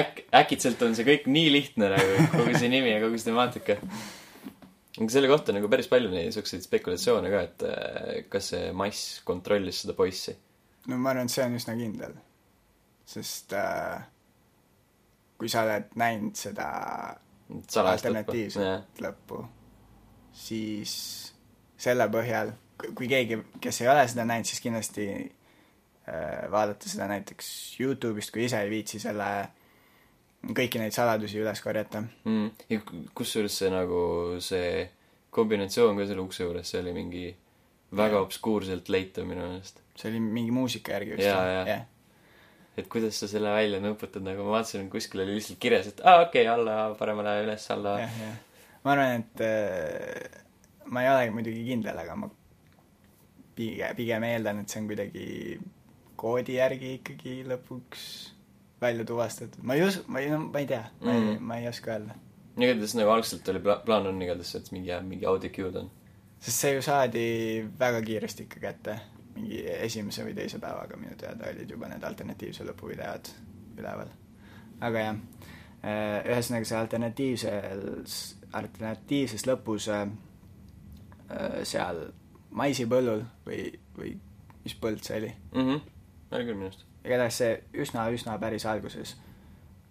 äk-, 0.00 0.24
äkitselt 0.42 0.82
on 0.86 0.96
see 0.96 1.06
kõik 1.06 1.28
nii 1.30 1.52
lihtne 1.54 1.90
nagu, 1.92 2.24
kogu 2.34 2.56
see 2.58 2.70
nimi 2.72 2.92
ja 2.92 3.02
kogu 3.02 3.18
see 3.18 3.30
temaatika. 3.30 3.78
aga 5.00 5.10
selle 5.12 5.30
kohta 5.30 5.54
nagu 5.56 5.70
päris 5.72 5.90
palju 5.90 6.12
neid 6.12 6.34
siukseid 6.34 6.64
spekulatsioone 6.66 7.32
ka, 7.32 7.44
et 7.48 7.66
äh, 7.68 8.16
kas 8.32 8.52
see 8.54 8.72
mass 8.76 9.20
kontrollis 9.26 9.84
seda 9.84 9.96
poissi. 9.98 10.36
no 10.88 10.98
ma 10.98 11.14
arvan, 11.14 11.30
et 11.30 11.36
see 11.36 11.46
on 11.46 11.60
üsna 11.60 11.76
kindel. 11.78 12.18
sest 13.10 13.56
äh, 13.58 14.02
kui 15.40 15.48
sa 15.48 15.64
oled 15.66 15.96
näinud 16.00 16.36
seda 16.38 16.68
alternatiivset 17.50 19.02
lõppu, 19.02 19.42
siis 20.32 20.92
selle 21.80 22.06
põhjal, 22.12 22.52
kui 22.96 23.08
keegi, 23.08 23.38
kes 23.60 23.82
ei 23.82 23.88
ole 23.92 24.06
seda 24.08 24.26
näinud, 24.28 24.48
siis 24.48 24.60
kindlasti 24.64 25.06
äh, 25.14 26.50
vaadata 26.52 26.88
seda 26.88 27.08
näiteks 27.10 27.50
Youtube'ist, 27.80 28.32
kui 28.34 28.44
ise 28.46 28.60
ei 28.64 28.70
viitsi 28.72 29.00
selle, 29.02 29.28
kõiki 30.46 30.80
neid 30.80 30.96
saladusi 30.96 31.40
üles 31.40 31.60
korjata. 31.64 32.02
mm.. 32.24 32.50
ja 32.70 32.80
ku- 32.86 33.04
kusjuures 33.20 33.58
see 33.62 33.70
nagu 33.72 34.02
see 34.44 34.88
kombinatsioon 35.30 35.98
ka 36.00 36.08
selle 36.08 36.24
ukse 36.24 36.44
juures, 36.44 36.68
see 36.70 36.80
oli 36.82 36.94
mingi 36.96 37.24
väga 37.96 38.20
obskuurselt 38.22 38.88
leitav 38.92 39.26
minu 39.28 39.46
meelest. 39.46 39.80
see 39.98 40.10
oli 40.10 40.20
mingi 40.22 40.54
muusika 40.54 40.94
järgi 40.96 41.16
vist 41.16 41.26
Jaa, 41.28 41.46
jaa. 41.54 41.64
jah. 41.68 41.82
et 42.78 42.88
kuidas 42.88 43.18
sa 43.20 43.28
selle 43.30 43.52
välja 43.54 43.80
nõputad, 43.82 44.24
nagu 44.24 44.46
ma 44.46 44.58
vaatasin, 44.58 44.88
kuskil 44.92 45.24
oli 45.24 45.36
lihtsalt 45.38 45.60
kirjas, 45.62 45.90
et 45.92 46.00
aa 46.04 46.22
okei 46.26 46.46
okay,, 46.46 46.52
alla, 46.54 46.94
paremale, 46.98 47.36
üles, 47.44 47.66
alla. 47.74 47.96
Ma 48.84 48.94
arvan, 48.94 49.24
et 49.24 49.42
äh, 49.44 50.40
ma 50.86 51.04
ei 51.04 51.10
ole 51.12 51.30
muidugi 51.34 51.64
kindel, 51.68 51.98
aga 52.02 52.16
ma 52.16 52.30
pigem, 53.56 53.96
pigem 53.96 54.26
eeldan, 54.30 54.62
et 54.62 54.72
see 54.72 54.82
on 54.82 54.88
kuidagi 54.90 55.26
koodi 56.20 56.58
järgi 56.58 56.94
ikkagi 56.98 57.40
lõpuks 57.48 58.06
välja 58.80 59.04
tuvastatud. 59.04 59.62
ma 59.62 59.76
ei 59.76 59.86
usu, 59.86 60.04
ma 60.08 60.20
ei, 60.20 60.30
no 60.32 60.40
ma 60.46 60.58
ei 60.62 60.66
tea, 60.66 60.82
ma 61.00 61.14
ei 61.14 61.20
mm., 61.20 61.46
ma 61.46 61.60
ei 61.60 61.68
oska 61.68 61.94
öelda. 61.96 62.16
igatahes 62.56 62.96
nagu 62.96 63.12
algselt 63.14 63.48
oli 63.52 63.62
pla-, 63.64 63.80
plaan 63.84 64.08
on 64.10 64.22
igatahes, 64.22 64.54
et 64.56 64.72
mingi, 64.74 64.92
mingi 65.06 65.28
audio 65.28 65.52
cue'd 65.56 65.76
on. 65.82 65.90
sest 66.40 66.64
see 66.64 66.74
ju 66.76 66.84
saadi 66.84 67.24
väga 67.78 68.02
kiiresti 68.06 68.48
ikka 68.48 68.64
kätte. 68.66 68.98
mingi 69.34 69.62
esimese 69.76 70.24
või 70.26 70.34
teise 70.36 70.58
päevaga 70.58 70.96
minu 71.00 71.16
teada 71.20 71.52
olid 71.52 71.70
juba 71.70 71.88
need 71.88 72.04
alternatiivse 72.04 72.66
lõpuvideod 72.68 73.32
üleval. 73.78 74.12
aga 74.80 75.06
jah, 75.06 75.22
ühesõnaga 75.80 76.68
see 76.68 76.78
alternatiivses, 76.78 78.16
alternatiivses 78.56 79.46
lõpus 79.48 79.88
äh, 79.92 80.06
äh, 81.30 81.60
seal 81.68 82.08
maisipõllul 82.50 83.24
või, 83.46 83.64
või 83.96 84.14
mis 84.64 84.76
põld 84.76 85.04
see 85.06 85.20
oli, 85.22 85.32
mhmh, 85.54 85.82
oli 86.32 86.48
küll 86.48 86.58
minu 86.58 86.68
arust. 86.68 86.86
igatahes 87.04 87.40
see 87.40 87.52
üsna-üsna 87.84 88.36
päris 88.42 88.66
alguses 88.68 89.16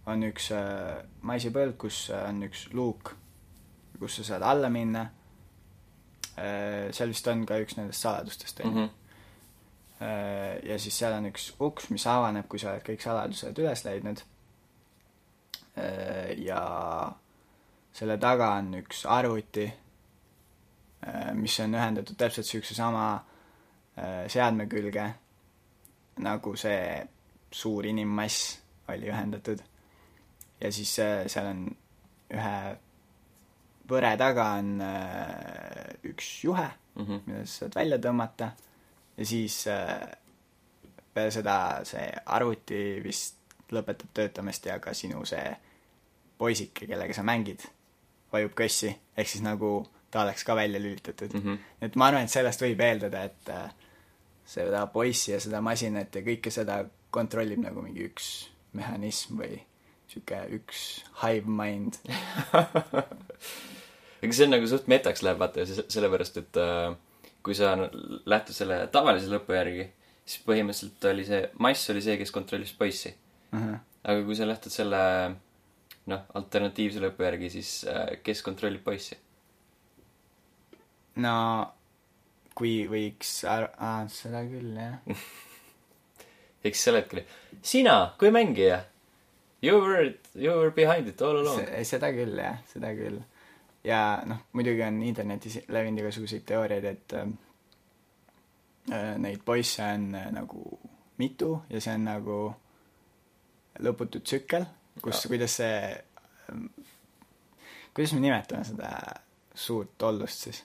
on 0.10 0.28
üks 0.30 0.52
äh, 0.56 1.00
maisipõld, 1.26 1.78
kus 1.82 2.08
äh, 2.14 2.28
on 2.30 2.44
üks 2.50 2.68
luuk, 2.74 3.16
kus 4.00 4.20
sa 4.20 4.30
saad 4.34 4.46
alla 4.46 4.70
minna 4.74 5.08
äh,. 6.38 6.90
seal 6.96 7.10
vist 7.12 7.28
on 7.28 7.46
ka 7.50 7.58
üks 7.64 7.78
nendest 7.80 8.06
saladustest, 8.06 8.62
on 8.62 8.70
ju. 8.70 8.76
mhmh, 8.78 8.96
Äh, 10.02 10.70
ja 10.70 10.80
siis 10.80 10.96
seal 10.96 11.14
on 11.18 11.28
üks 11.28 11.50
uks, 11.60 11.90
mis 11.92 12.06
avaneb, 12.08 12.48
kui 12.48 12.60
sa 12.62 12.72
oled 12.72 12.86
kõik 12.88 13.02
saladused 13.04 13.58
üles 13.60 13.84
leidnud. 13.84 14.22
Ja 16.38 16.62
selle 17.94 18.18
taga 18.22 18.54
on 18.60 18.74
üks 18.80 19.06
arvuti, 19.10 19.66
mis 21.40 21.60
on 21.64 21.76
ühendatud 21.78 22.18
täpselt 22.20 22.48
siukse 22.48 22.76
sama 22.76 23.06
äh, 23.16 24.26
seadme 24.28 24.68
külge, 24.72 25.06
nagu 26.26 26.56
see 26.60 27.00
suur 27.52 27.88
inimmass 27.88 28.60
oli 28.90 29.10
ühendatud. 29.10 29.60
ja 30.62 30.72
siis 30.72 31.00
äh, 31.00 31.24
seal 31.28 31.48
on 31.54 31.66
ühe 32.36 32.56
võre 33.90 34.14
taga 34.20 34.52
on 34.60 34.82
äh, 34.86 36.10
üks 36.12 36.44
juhe, 36.44 36.68
mhmh, 36.96 37.22
mida 37.26 37.46
sa 37.46 37.64
saad 37.66 37.78
välja 37.80 38.00
tõmmata 38.04 38.52
ja 39.18 39.26
siis 39.26 39.62
äh, 39.68 39.96
peale 41.14 41.32
seda 41.34 41.56
see 41.88 42.06
arvuti 42.26 43.00
vist 43.04 43.38
lõpetab 43.74 44.14
töötamist 44.14 44.66
ja 44.66 44.80
ka 44.84 44.94
sinu 44.98 45.24
see 45.30 45.48
poisike, 46.40 46.88
kellega 46.88 47.16
sa 47.16 47.24
mängid, 47.28 47.66
vajub 48.34 48.56
kössi, 48.58 48.94
ehk 49.18 49.28
siis 49.28 49.44
nagu 49.44 49.84
ta 50.10 50.24
oleks 50.24 50.46
ka 50.48 50.56
välja 50.58 50.80
lülitatud 50.82 51.34
mm. 51.34 51.42
-hmm. 51.42 51.58
et 51.82 51.96
ma 51.96 52.08
arvan, 52.10 52.24
et 52.24 52.34
sellest 52.34 52.62
võib 52.62 52.82
eeldada, 52.82 53.24
et 53.24 53.50
äh, 53.54 53.74
seda 54.46 54.86
poissi 54.88 55.32
ja 55.32 55.40
seda 55.40 55.62
masinat 55.62 56.16
ja 56.16 56.22
kõike 56.26 56.52
seda 56.54 56.84
kontrollib 57.12 57.62
nagu 57.62 57.82
mingi 57.86 58.06
üks 58.10 58.50
mehhanism 58.74 59.42
või 59.42 59.60
sihuke 60.10 60.40
üks 60.58 61.04
hive 61.22 61.50
mind. 61.50 62.00
ega 64.22 64.34
see 64.34 64.46
on 64.48 64.56
nagu 64.56 64.68
suht 64.70 64.90
metaks 64.90 65.22
läheb 65.26 65.40
vaata 65.42 65.66
se- 65.70 65.86
sellepärast, 65.88 66.42
et 66.42 66.58
äh, 66.58 66.96
kui 67.46 67.56
sa 67.58 67.76
lähtud 68.26 68.56
selle 68.56 68.82
tavalise 68.94 69.30
lõpu 69.32 69.56
järgi, 69.56 69.90
siis 70.26 70.44
põhimõtteliselt 70.46 71.06
oli 71.12 71.26
see, 71.26 71.44
mass 71.66 71.90
oli 71.94 72.02
see, 72.06 72.18
kes 72.18 72.34
kontrollis 72.36 72.74
poissi. 72.78 73.14
aga 74.04 74.24
kui 74.26 74.36
sa 74.38 74.48
lähtud 74.48 74.74
selle 74.74 75.00
noh, 76.08 76.24
alternatiivse 76.40 77.02
lõpu 77.04 77.26
järgi, 77.26 77.50
siis 77.58 77.74
äh, 77.90 78.16
kes 78.24 78.42
kontrollib 78.46 78.84
poissi? 78.86 79.18
no 81.20 81.34
kui 82.56 82.84
võiks 82.92 83.44
ar-, 83.48 83.72
aa, 83.80 84.04
seda 84.12 84.44
küll, 84.48 84.72
jah. 84.76 85.00
eks 86.68 86.86
sel 86.88 87.00
hetkel, 87.00 87.24
sina 87.64 87.98
kui 88.20 88.32
mängija, 88.36 88.82
you 89.64 89.80
were, 89.80 90.14
you 90.36 90.56
were 90.56 90.72
behind 90.76 91.08
it 91.08 91.22
all 91.22 91.40
along. 91.40 91.62
Se- 91.64 91.84
seda 91.96 92.12
küll 92.16 92.40
jah, 92.40 92.60
seda 92.72 92.92
küll. 92.98 93.20
ja 93.84 94.20
noh, 94.28 94.44
muidugi 94.54 94.84
on 94.84 95.00
internetis 95.08 95.62
levinud 95.72 96.04
igasuguseid 96.04 96.44
teooriaid, 96.48 96.88
et 96.90 97.16
äh, 97.16 97.30
neid 99.24 99.44
poisse 99.46 99.86
on 99.86 100.10
äh, 100.20 100.28
nagu 100.36 100.80
mitu 101.20 101.62
ja 101.70 101.80
see 101.84 101.96
on 101.96 102.06
nagu 102.08 102.40
lõputu 103.80 104.20
tsükkel, 104.24 104.68
kus, 105.02 105.26
kuidas 105.28 105.60
see 105.62 105.76
ähm,, 106.52 106.66
kuidas 107.94 108.14
me 108.16 108.24
nimetame 108.24 108.66
seda 108.68 108.90
suurt 109.56 110.08
ollust 110.10 110.48
siis? 110.48 110.64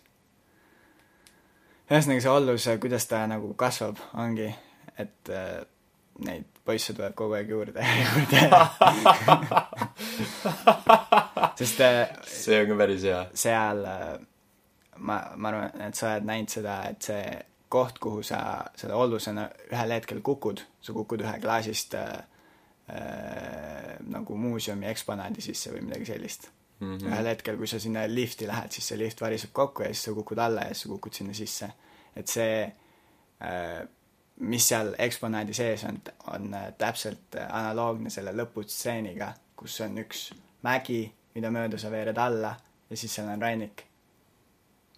ühesõnaga 1.90 2.24
see 2.24 2.32
ollus, 2.32 2.68
kuidas 2.80 3.06
ta 3.10 3.24
nagu 3.28 3.52
kasvab, 3.60 4.00
ongi, 4.20 4.48
et 4.98 5.30
äh, 5.32 5.62
neid 6.24 6.46
poisse 6.64 6.94
tuleb 6.96 7.14
kogu 7.18 7.36
aeg 7.36 7.50
juurde 7.50 7.84
ja 7.84 7.96
juurde. 8.00 8.40
sest 11.60 11.82
äh, 11.84 12.14
see 12.28 12.62
on 12.62 12.70
ka 12.70 12.78
päris 12.80 13.04
hea. 13.04 13.24
seal 13.36 13.84
äh, 13.84 14.14
ma, 14.98 15.18
ma 15.36 15.50
arvan, 15.50 15.82
et 15.88 15.98
sa 15.98 16.14
oled 16.14 16.30
näinud 16.30 16.54
seda, 16.54 16.78
et 16.90 17.10
see 17.10 17.24
koht, 17.74 17.98
kuhu 18.02 18.22
sa 18.26 18.38
selle 18.78 18.94
ollusena 18.94 19.48
ühel 19.72 19.96
hetkel 19.96 20.22
kukud, 20.24 20.62
sa 20.80 20.94
kukud 20.96 21.24
ühe 21.24 21.34
klaasist 21.42 21.96
äh, 21.98 22.06
äh, 22.14 22.22
nagu 24.04 24.36
muuseumi 24.36 24.86
eksponaadi 24.90 25.40
sisse 25.40 25.70
või 25.72 25.86
midagi 25.86 26.04
sellist 26.04 26.50
mm. 26.80 26.98
-hmm. 26.98 27.08
ühel 27.08 27.26
hetkel, 27.26 27.56
kui 27.56 27.66
sa 27.66 27.78
sinna 27.80 28.04
lifti 28.06 28.46
lähed, 28.46 28.72
siis 28.72 28.88
see 28.88 28.98
lift 28.98 29.20
variseb 29.20 29.52
kokku 29.52 29.82
ja 29.82 29.88
siis 29.88 30.04
sa 30.04 30.12
kukud 30.12 30.38
alla 30.38 30.60
ja 30.68 30.74
siis 30.74 30.82
sa 30.82 30.88
kukud 30.88 31.12
sinna 31.12 31.34
sisse. 31.34 31.70
et 32.16 32.28
see 32.28 32.62
äh, 33.42 33.88
mis 34.36 34.68
seal 34.68 34.94
eksponaadi 34.98 35.54
sees 35.54 35.84
on, 35.84 36.00
on 36.26 36.54
äh, 36.54 36.72
täpselt 36.78 37.36
äh, 37.36 37.46
analoogne 37.50 38.10
selle 38.10 38.32
lõpustseeniga, 38.32 39.32
kus 39.56 39.80
on 39.80 39.98
üks 39.98 40.32
mägi, 40.62 41.06
mida 41.34 41.50
mööda 41.50 41.78
sa 41.78 41.90
veered 41.90 42.18
alla 42.18 42.54
ja 42.90 42.96
siis 42.96 43.14
seal 43.14 43.28
on 43.28 43.42
rannik. 43.42 43.84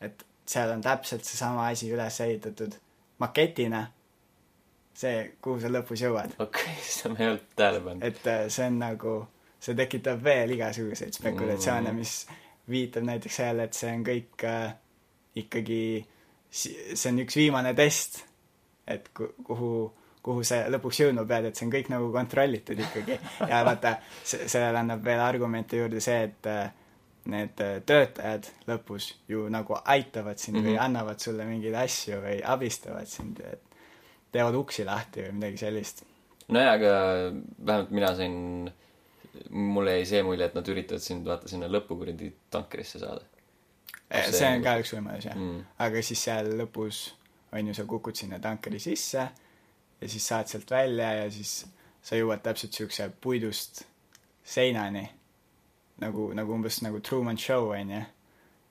et 0.00 0.26
seal 0.46 0.70
on 0.70 0.82
täpselt 0.82 1.24
seesama 1.24 1.68
asi 1.68 1.90
üles 1.92 2.20
ehitatud 2.20 2.74
maketina, 3.18 3.86
see, 4.96 5.16
kuhu 5.44 5.60
sa 5.60 5.68
lõpus 5.68 6.00
jõuad. 6.06 6.32
okei 6.38 6.62
okay,, 6.62 6.74
seda 6.88 7.12
ma 7.14 7.18
ei 7.20 7.28
olnud 7.30 7.46
tähele 7.56 7.80
pannud. 7.84 8.04
et 8.08 8.26
äh, 8.32 8.46
see 8.48 8.66
on 8.70 8.78
nagu 8.80 9.14
see 9.60 9.74
tekitab 9.78 10.22
veel 10.24 10.50
igasuguseid 10.56 11.12
spekulatsioone 11.16 11.90
Mm. 11.92 11.96
mis 11.98 12.26
viitab 12.70 13.04
näiteks 13.06 13.36
sellele, 13.36 13.64
et 13.68 13.74
see 13.78 13.92
on 13.92 14.04
kõik 14.06 14.44
äh, 14.44 14.72
ikkagi, 15.42 15.82
see 16.50 17.10
on 17.12 17.18
üks 17.24 17.36
viimane 17.38 17.74
test, 17.78 18.22
et 18.86 19.08
ku- 19.14 19.34
kuhu, 19.44 19.70
kuhu 20.22 20.42
sa 20.46 20.62
lõpuks 20.72 21.00
jõudma 21.04 21.24
pead, 21.28 21.44
et 21.50 21.56
see 21.56 21.66
on 21.66 21.72
kõik 21.74 21.90
nagu 21.92 22.08
kontrollitud 22.14 22.78
ikkagi. 22.86 23.18
ja 23.50 23.60
vaata, 23.66 23.96
sellele 24.24 24.78
annab 24.78 25.04
veel 25.04 25.20
argumente 25.20 25.76
juurde 25.78 26.00
see, 26.00 26.22
et 26.30 26.46
äh, 26.50 26.70
need 27.26 27.60
äh, 27.62 27.80
töötajad 27.86 28.48
lõpus 28.70 29.12
ju 29.28 29.48
nagu 29.50 29.78
aitavad 29.84 30.38
sind 30.38 30.54
mm 30.56 30.60
-hmm. 30.60 30.66
Mhm. 30.66 30.74
või 30.76 30.84
annavad 30.84 31.18
sulle 31.20 31.44
mingeid 31.44 31.74
asju 31.74 32.20
või 32.22 32.40
abistavad 32.44 33.06
sind, 33.06 33.40
et 33.40 33.62
teevad 34.36 34.58
uksi 34.58 34.84
lahti 34.88 35.26
või 35.26 35.38
midagi 35.38 35.62
sellist. 35.64 36.04
nojah, 36.48 36.74
aga 36.78 36.92
vähemalt 37.32 37.94
mina 37.96 38.12
sain, 38.18 38.36
mulle 39.50 39.96
jäi 39.98 40.10
see 40.12 40.26
mulje, 40.26 40.50
et 40.50 40.58
nad 40.58 40.68
üritavad 40.74 41.02
sind 41.04 41.26
vaata 41.26 41.50
sinna 41.50 41.70
lõppu 41.72 41.98
kuradi 41.98 42.30
tankerisse 42.50 43.02
saada 43.02 43.24
See- 44.06 44.32
see 44.38 44.48
on 44.54 44.62
ka 44.62 44.76
üks 44.78 44.92
võimalus, 44.94 45.24
jah 45.26 45.34
mm.. 45.34 45.62
aga 45.82 46.02
siis 46.06 46.20
seal 46.28 46.52
lõpus 46.60 47.00
on 47.56 47.66
ju, 47.66 47.74
sa 47.74 47.84
kukud 47.90 48.14
sinna 48.14 48.38
tankeri 48.42 48.78
sisse 48.82 49.24
ja 50.00 50.08
siis 50.08 50.28
saad 50.28 50.46
sealt 50.50 50.70
välja 50.70 51.12
ja 51.12 51.30
siis 51.30 51.64
sa 52.06 52.18
jõuad 52.18 52.42
täpselt 52.44 52.76
siukse 52.76 53.08
puidust 53.20 53.82
seinani. 54.44 55.08
nagu, 55.98 56.28
nagu 56.36 56.52
umbes 56.52 56.82
nagu 56.84 57.00
Truman 57.00 57.38
Show 57.38 57.70
on 57.72 57.90
ju. 57.90 58.02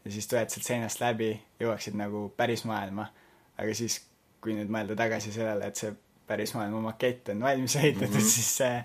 ja 0.06 0.12
siis 0.12 0.28
tuled 0.28 0.50
sealt 0.50 0.68
seinast 0.68 1.02
läbi, 1.02 1.34
jõuaksid 1.60 1.98
nagu 1.98 2.30
päris 2.38 2.66
maailma. 2.66 3.10
aga 3.58 3.74
siis, 3.74 4.00
kui 4.46 4.56
nüüd 4.58 4.70
mõelda 4.72 4.98
tagasi 5.00 5.34
sellele, 5.34 5.72
et 5.72 5.82
see 5.82 5.94
päris 6.30 6.54
maailma 6.58 6.84
makett 6.88 7.34
on 7.34 7.44
valmis 7.46 7.76
ehitatud 7.82 8.14
mm. 8.14 8.22
-hmm. 8.22 8.32
siis 8.38 8.54
see 8.62 8.78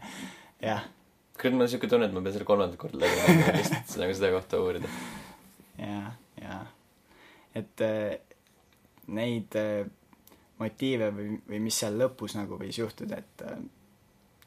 jah, 0.64 0.84
kurat, 1.36 1.54
mul 1.56 1.66
on 1.66 1.72
siuke 1.72 1.88
tunne, 1.88 2.08
et 2.08 2.16
ma 2.16 2.24
pean 2.24 2.36
selle 2.36 2.48
kolmandat 2.48 2.80
korda 2.80 3.00
läbi 3.00 3.56
lihtsalt 3.58 3.96
nagu 4.02 4.16
seda 4.18 4.32
kohta 4.34 4.60
uurida. 4.60 4.92
ja, 5.78 6.12
ja 6.40 6.60
et 7.54 7.80
äh, 7.80 8.18
neid 9.16 9.56
äh, 9.58 9.86
motiive 10.60 11.10
või, 11.16 11.36
või 11.48 11.60
mis 11.66 11.78
seal 11.82 11.98
lõpus 11.98 12.36
nagu 12.38 12.58
võis 12.60 12.78
juhtuda, 12.78 13.20
et 13.20 13.44
äh, 13.48 13.60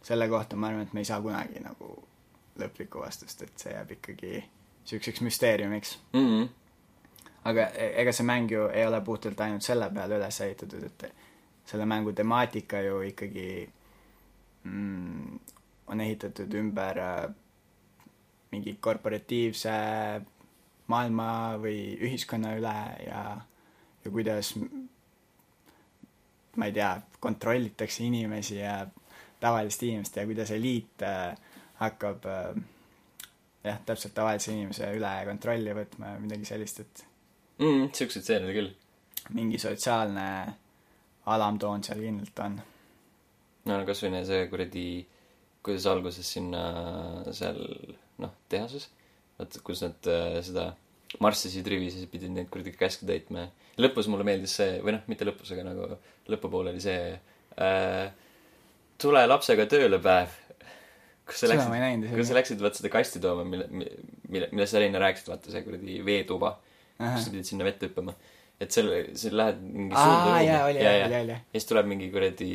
selle 0.03 0.27
kohta 0.29 0.59
ma 0.59 0.69
arvan, 0.69 0.87
et 0.87 0.93
me 0.93 1.03
ei 1.03 1.09
saa 1.09 1.21
kunagi 1.23 1.63
nagu 1.63 1.95
lõplikku 2.59 3.01
vastust, 3.01 3.41
et 3.41 3.53
see 3.57 3.73
jääb 3.73 3.95
ikkagi 3.97 4.43
siukseks 4.85 5.23
müsteeriumiks. 5.25 5.97
Mm 6.13 6.27
-hmm. 6.27 6.49
Aga 7.49 7.67
e- 7.75 7.93
ega 8.01 8.13
see 8.15 8.25
mäng 8.27 8.51
ju 8.51 8.67
ei 8.71 8.85
ole 8.87 9.01
puhtalt 9.01 9.41
ainult 9.41 9.65
selle 9.65 9.89
peale 9.93 10.19
üles 10.19 10.41
ehitatud, 10.45 10.83
et 10.83 11.07
selle 11.65 11.85
mängu 11.85 12.13
temaatika 12.13 12.81
ju 12.83 13.01
ikkagi 13.07 13.47
mm, 14.63 15.39
on 15.87 16.01
ehitatud 16.01 16.53
ümber 16.59 16.99
äh, 16.99 17.29
mingi 18.51 18.77
korporatiivse 18.79 19.73
maailma 20.91 21.29
või 21.63 21.77
ühiskonna 22.03 22.55
üle 22.59 22.75
ja, 23.07 23.23
ja 24.03 24.11
kuidas 24.11 24.53
ma 26.55 26.67
ei 26.69 26.75
tea, 26.75 26.91
kontrollitakse 27.23 28.03
inimesi 28.05 28.59
ja 28.59 28.83
tavalist 29.41 29.83
inimest 29.83 30.19
ja 30.19 30.27
kuidas 30.27 30.51
eliit 30.51 31.03
äh, 31.07 31.33
hakkab 31.79 32.27
äh, 32.29 32.51
jah, 33.63 33.79
täpselt 33.87 34.13
tavalise 34.15 34.53
inimese 34.53 34.91
üle 34.95 35.13
kontrolli 35.27 35.73
võtma 35.75 36.13
ja 36.13 36.21
midagi 36.21 36.47
sellist, 36.47 36.83
et 36.83 37.05
Mm 37.63 37.89
siukseid 37.95 38.43
oli 38.43 38.55
küll. 38.57 38.71
mingi 39.31 39.57
sotsiaalne 39.61 40.27
alamtoon 41.31 41.83
seal 41.83 42.01
kindlalt 42.03 42.39
on. 42.43 42.57
no 43.69 43.79
kasvõi 43.87 44.23
see 44.27 44.47
kuradi, 44.51 44.87
kuidas 45.63 45.85
alguses 45.87 46.31
sinna 46.35 46.63
seal 47.31 47.61
noh, 48.23 48.33
tehases, 48.51 48.89
vaata 49.39 49.61
kus 49.63 49.83
nad 49.85 50.11
äh, 50.11 50.39
seda 50.45 50.73
marssisid 51.23 51.67
rivis 51.69 51.95
ja 51.95 52.03
siis 52.03 52.11
pidid 52.11 52.33
neid 52.33 52.49
kuradi 52.51 52.73
käske 52.75 53.07
täitma 53.07 53.45
ja 53.45 53.85
lõpus 53.85 54.09
mulle 54.11 54.25
meeldis 54.27 54.57
see, 54.59 54.79
või 54.83 54.97
noh, 54.97 55.07
mitte 55.07 55.27
lõpus, 55.27 55.53
aga 55.53 55.65
nagu 55.69 55.87
lõpupoole 56.33 56.73
oli 56.73 56.83
see 56.83 57.13
äh, 57.13 58.07
tule 59.01 59.23
lapsega 59.29 59.67
tööle 59.71 60.01
päev. 60.03 60.35
kus 61.27 61.43
sa 61.43 61.49
läksid, 61.49 62.09
kus 62.11 62.27
sa 62.29 62.37
läksid 62.37 62.61
vaata 62.63 62.81
seda 62.81 62.91
kasti 62.91 63.23
tooma, 63.23 63.47
mille, 63.47 63.69
mille, 63.71 64.51
millest 64.51 64.75
sa 64.75 64.83
enne 64.83 65.01
rääkisid, 65.01 65.31
vaata 65.31 65.53
see 65.53 65.63
kuradi 65.65 65.99
veetuba, 66.05 66.57
kus 67.11 67.27
sa 67.27 67.33
pidid 67.33 67.49
sinna 67.49 67.67
vette 67.67 67.89
hüppama. 67.89 68.15
et 68.61 68.71
selle, 68.71 69.03
sa 69.19 69.29
lähed 69.33 69.61
mingi 69.65 69.95
suurde 69.95 70.25
ruumi 70.29 70.57
oli, 70.63 71.15
oli. 71.19 71.31
ja 71.35 71.37
siis 71.57 71.65
tuleb 71.67 71.87
mingi 71.89 72.09
kuradi 72.13 72.51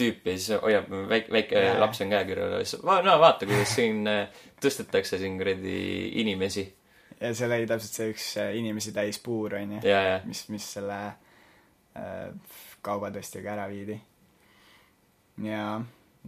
tüüp 0.00 0.26
ja 0.30 0.36
siis 0.38 0.62
hoiab 0.62 0.90
väike, 1.10 1.32
väike 1.34 1.62
Jaa. 1.64 1.78
laps 1.80 2.00
on 2.04 2.12
käekirjal 2.14 2.54
ja 2.56 2.60
siis 2.64 2.84
va- 2.86 3.00
no 3.04 3.16
vaata, 3.20 3.48
kuidas 3.48 3.74
siin 3.76 4.06
äh, 4.08 4.42
tõstetakse 4.62 5.18
siin 5.20 5.38
kuradi 5.40 5.74
inimesi. 6.22 6.64
ja 7.20 7.34
seal 7.36 7.52
oli 7.56 7.68
täpselt 7.68 7.98
see 7.98 8.12
üks 8.14 8.28
äh, 8.40 8.52
inimesi 8.56 8.94
täis 8.96 9.20
puur, 9.22 9.58
onju. 9.60 9.82
ja, 9.84 10.02
ja, 10.08 10.20
mis, 10.24 10.46
mis 10.52 10.72
selle 10.78 11.00
äh, 11.06 12.30
kaubatõstiga 12.86 13.54
ära 13.56 13.68
viidi. 13.68 14.00
ja, 15.44 15.80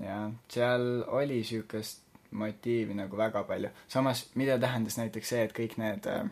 ja 0.03 0.19
seal 0.53 0.89
oli 1.09 1.43
siukest 1.45 2.03
motiivi 2.33 2.95
nagu 2.97 3.17
väga 3.17 3.45
palju. 3.49 3.73
samas, 3.89 4.27
mida 4.35 4.59
tähendas 4.59 4.99
näiteks 5.01 5.35
see, 5.35 5.43
et 5.49 5.57
kõik 5.57 5.79
need 5.81 6.09
äh, 6.11 6.25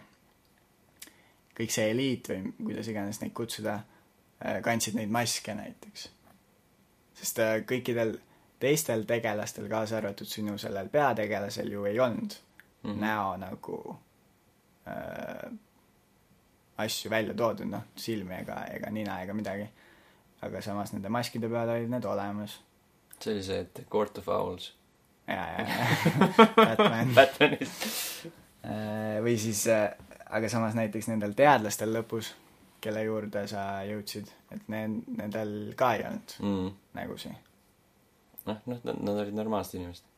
kõik 1.57 1.73
see 1.75 1.91
eliit 1.91 2.29
või 2.31 2.53
kuidas 2.57 2.89
iganes 2.89 3.21
neid 3.21 3.33
kutsuda, 3.37 3.81
kandsid 4.65 4.97
neid 4.97 5.11
maske 5.13 5.55
näiteks. 5.55 6.09
sest 7.21 7.39
äh, 7.39 7.57
kõikidel 7.69 8.17
teistel 8.61 9.05
tegelastel, 9.09 9.69
kaasa 9.69 9.99
arvatud 9.99 10.29
sinu 10.29 10.59
sellel 10.59 10.89
peategelasel 10.89 11.73
ju 11.73 11.85
ei 11.85 12.01
olnud 12.01 12.37
mm 12.83 12.91
-hmm. 12.91 13.01
näo 13.01 13.37
nagu 13.37 13.97
äh, 14.89 15.53
asju 16.77 17.11
välja 17.11 17.35
toodud, 17.35 17.67
noh, 17.67 17.83
silmi 17.97 18.35
ega, 18.35 18.65
ega 18.65 18.91
nina 18.91 19.21
ega 19.23 19.35
midagi. 19.35 19.69
aga 20.43 20.63
samas 20.63 20.93
nende 20.93 21.09
maskide 21.09 21.49
peal 21.49 21.69
olid 21.69 21.91
need 21.91 22.05
olemas. 22.05 22.61
see 23.21 23.33
oli 23.35 23.43
see, 23.43 23.61
et 23.61 23.87
Court 23.91 24.19
of 24.19 24.29
Owls. 24.29 24.75
ja, 25.27 25.35
ja, 25.35 25.67
ja 25.69 26.57
Batman. 26.57 27.15
Batmanist. 27.15 28.27
Äh, 28.65 29.21
või 29.25 29.39
siis, 29.39 29.67
aga 30.31 30.49
samas 30.53 30.77
näiteks 30.79 31.11
nendel 31.11 31.35
teadlastel 31.39 31.93
lõpus, 31.95 32.33
kelle 32.81 33.03
juurde 33.05 33.45
sa 33.51 33.83
jõudsid, 33.85 34.31
et 34.55 34.71
need, 34.73 35.03
nendel 35.19 35.53
ka 35.77 35.93
ei 35.97 36.07
olnud 36.09 36.37
Mm. 36.41 36.71
nägusid, 36.97 37.37
noh, 38.47 38.63
noh, 38.67 38.81
nad 38.87 39.15
olid 39.17 39.37
normaalsed 39.37 39.79
inimesed. 39.81 40.09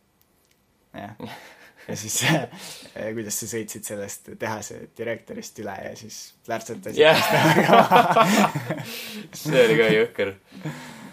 jah. 0.95 1.17
ja 1.89 1.97
siis 1.97 2.21
äh, 2.31 2.49
kuidas 3.15 3.41
sa 3.41 3.49
sõitsid 3.51 3.87
sellest 3.89 4.29
tehase 4.39 4.83
direktorist 4.99 5.59
üle 5.59 5.75
ja 5.83 5.95
siis 5.99 6.35
plärtsatasid 6.47 7.01
yeah. 7.01 7.19
see 9.43 9.65
oli 9.65 9.79
ka 9.81 9.89
jõhker. 9.97 10.37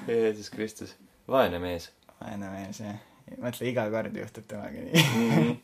Jeesus 0.10 0.50
Kristus. 0.54 0.94
vaene 1.28 1.58
mees 1.62 1.90
vaene 2.20 2.52
mees, 2.54 2.82
jah. 2.84 3.00
mõtle, 3.40 3.68
iga 3.70 3.86
kord 3.94 4.16
juhtub 4.22 4.48
temaga 4.50 4.84
nii. 4.84 5.04
mm. 5.04 5.32
-hmm. 5.32 5.58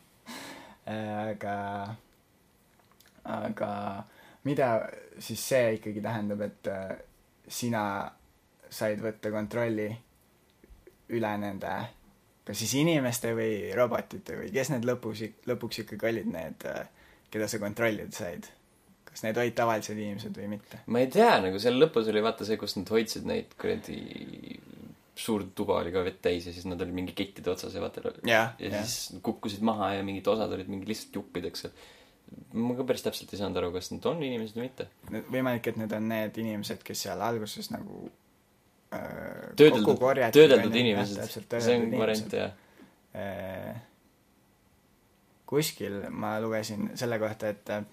aga, 1.30 1.56
aga 3.26 3.70
mida 4.46 4.70
siis 5.18 5.42
see 5.52 5.76
ikkagi 5.78 6.02
tähendab, 6.04 6.42
et 6.46 6.70
äh, 6.70 6.96
sina 7.48 7.82
said 8.70 9.00
võtta 9.02 9.30
kontrolli 9.34 9.88
üle 11.14 11.32
nende 11.38 11.74
kas 12.46 12.60
siis 12.62 12.76
inimeste 12.78 13.32
või 13.34 13.72
robotite 13.74 14.38
või 14.38 14.52
kes 14.54 14.70
need 14.74 14.86
lõpus, 14.86 15.24
lõpuks 15.50 15.82
ikkagi 15.82 16.10
olid 16.10 16.30
need, 16.30 16.68
keda 17.32 17.48
sa 17.50 17.60
kontrollida 17.62 18.14
said? 18.14 18.46
kas 19.06 19.24
need 19.24 19.38
olid 19.40 19.56
tavalised 19.56 19.96
inimesed 19.96 20.38
või 20.38 20.52
mitte? 20.56 20.82
ma 20.92 21.02
ei 21.02 21.10
tea, 21.12 21.38
nagu 21.42 21.58
seal 21.62 21.78
lõpus 21.80 22.10
oli 22.12 22.22
vaata 22.24 22.46
see, 22.46 22.58
kus 22.60 22.76
nad 22.78 22.90
hoidsid 22.92 23.26
neid 23.26 23.56
kuradi, 23.58 23.98
suur 25.16 25.46
tuba 25.56 25.80
oli 25.80 25.94
ka 25.94 26.04
vett 26.06 26.20
täis 26.22 26.46
ja 26.46 26.54
siis 26.54 26.68
nad 26.68 26.80
olid 26.84 26.94
mingi 26.94 27.16
kettide 27.16 27.50
otsas 27.50 27.74
ja 27.74 27.82
vaata 27.82 28.04
jah, 28.22 28.54
ja 28.60 28.70
jah. 28.70 28.84
siis 28.84 29.18
kukkusid 29.24 29.64
maha 29.66 29.94
ja 29.96 30.06
mingid 30.06 30.28
osad 30.30 30.52
olid 30.52 30.70
mingi 30.70 30.90
lihtsalt 30.90 31.18
juppideks 31.18 31.66
ja 31.66 31.72
ma 32.56 32.74
ka 32.76 32.86
päris 32.88 33.04
täpselt 33.04 33.32
ei 33.32 33.40
saanud 33.40 33.58
aru, 33.60 33.72
kas 33.74 33.90
nad 33.92 34.06
on 34.10 34.22
inimesed 34.24 34.56
või 34.58 34.68
mitte. 34.68 34.88
võimalik, 35.32 35.68
et 35.70 35.80
need 35.80 35.92
on 35.96 36.08
need 36.10 36.38
inimesed, 36.42 36.80
kes 36.86 37.04
seal 37.06 37.20
alguses 37.22 37.70
nagu 37.72 38.06
äh, 38.96 39.52
töödeldud, 39.58 40.00
töödeldud 40.34 40.78
inimesed, 40.82 41.36
see 41.58 41.76
on 41.76 41.90
variant 42.00 42.38
jah. 42.40 42.52
Äh, 43.16 43.74
kuskil 45.46 46.02
ma 46.10 46.36
lugesin 46.42 46.90
selle 46.98 47.20
kohta, 47.22 47.52
et 47.54 47.74
äh, 47.76 47.84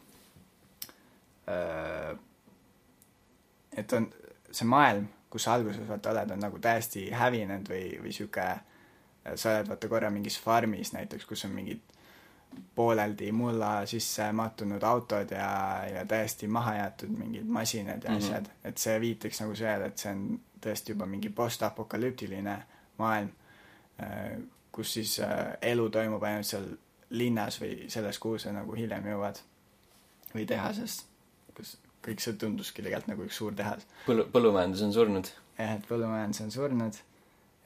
et 3.78 3.94
on 3.94 4.08
see 4.54 4.68
maailm, 4.70 5.08
kus 5.34 5.48
sa 5.48 5.58
alguses 5.58 5.88
vaata 5.90 6.14
oled, 6.14 6.36
on 6.36 6.44
nagu 6.46 6.60
täiesti 6.62 7.08
hävinenud 7.14 7.70
või, 7.70 7.86
või 8.04 8.14
sihuke, 8.16 8.46
sa 9.34 9.58
oled 9.58 9.72
vaata 9.74 9.90
korra 9.92 10.12
mingis 10.14 10.38
farmis 10.40 10.94
näiteks, 10.94 11.26
kus 11.28 11.46
on 11.48 11.56
mingid 11.58 11.93
pooleldi 12.76 13.32
mulla 13.32 13.86
sisse 13.86 14.32
mattunud 14.32 14.84
autod 14.84 15.32
ja, 15.32 15.84
ja 15.88 16.06
täiesti 16.06 16.48
maha 16.48 16.76
jäetud 16.76 17.10
mingid 17.18 17.46
masinad 17.46 18.04
ja 18.04 18.12
Mhm. 18.12 18.18
asjad, 18.18 18.50
et 18.64 18.78
see 18.78 19.00
viitaks 19.02 19.42
nagu 19.42 19.56
sellele, 19.56 19.86
et 19.86 19.98
see 19.98 20.12
on 20.12 20.40
tõesti 20.64 20.96
juba 20.96 21.06
mingi 21.06 21.30
postapokalüptiline 21.30 22.58
maailm, 22.98 23.30
kus 24.72 24.94
siis 24.94 25.20
äh, 25.20 25.54
elu 25.62 25.90
toimub 25.90 26.24
ainult 26.24 26.46
seal 26.50 26.66
linnas 27.14 27.60
või 27.62 27.90
selles, 27.94 28.20
kuhu 28.20 28.40
sa 28.42 28.52
nagu 28.52 28.76
hiljem 28.76 29.06
jõuad. 29.06 29.42
või 30.34 30.48
tehases, 30.50 31.06
kus 31.54 31.76
kõik 32.04 32.20
see 32.24 32.34
tunduski 32.34 32.82
tegelikult 32.82 33.08
nagu 33.12 33.26
üks 33.28 33.38
suur 33.38 33.54
tehas. 33.54 33.86
põllu, 34.08 34.26
põllumajandus 34.34 34.82
on 34.82 34.94
surnud. 34.94 35.30
jah, 35.58 35.76
et 35.76 35.86
põllumajandus 35.88 36.42
on 36.42 36.52
surnud 36.52 36.98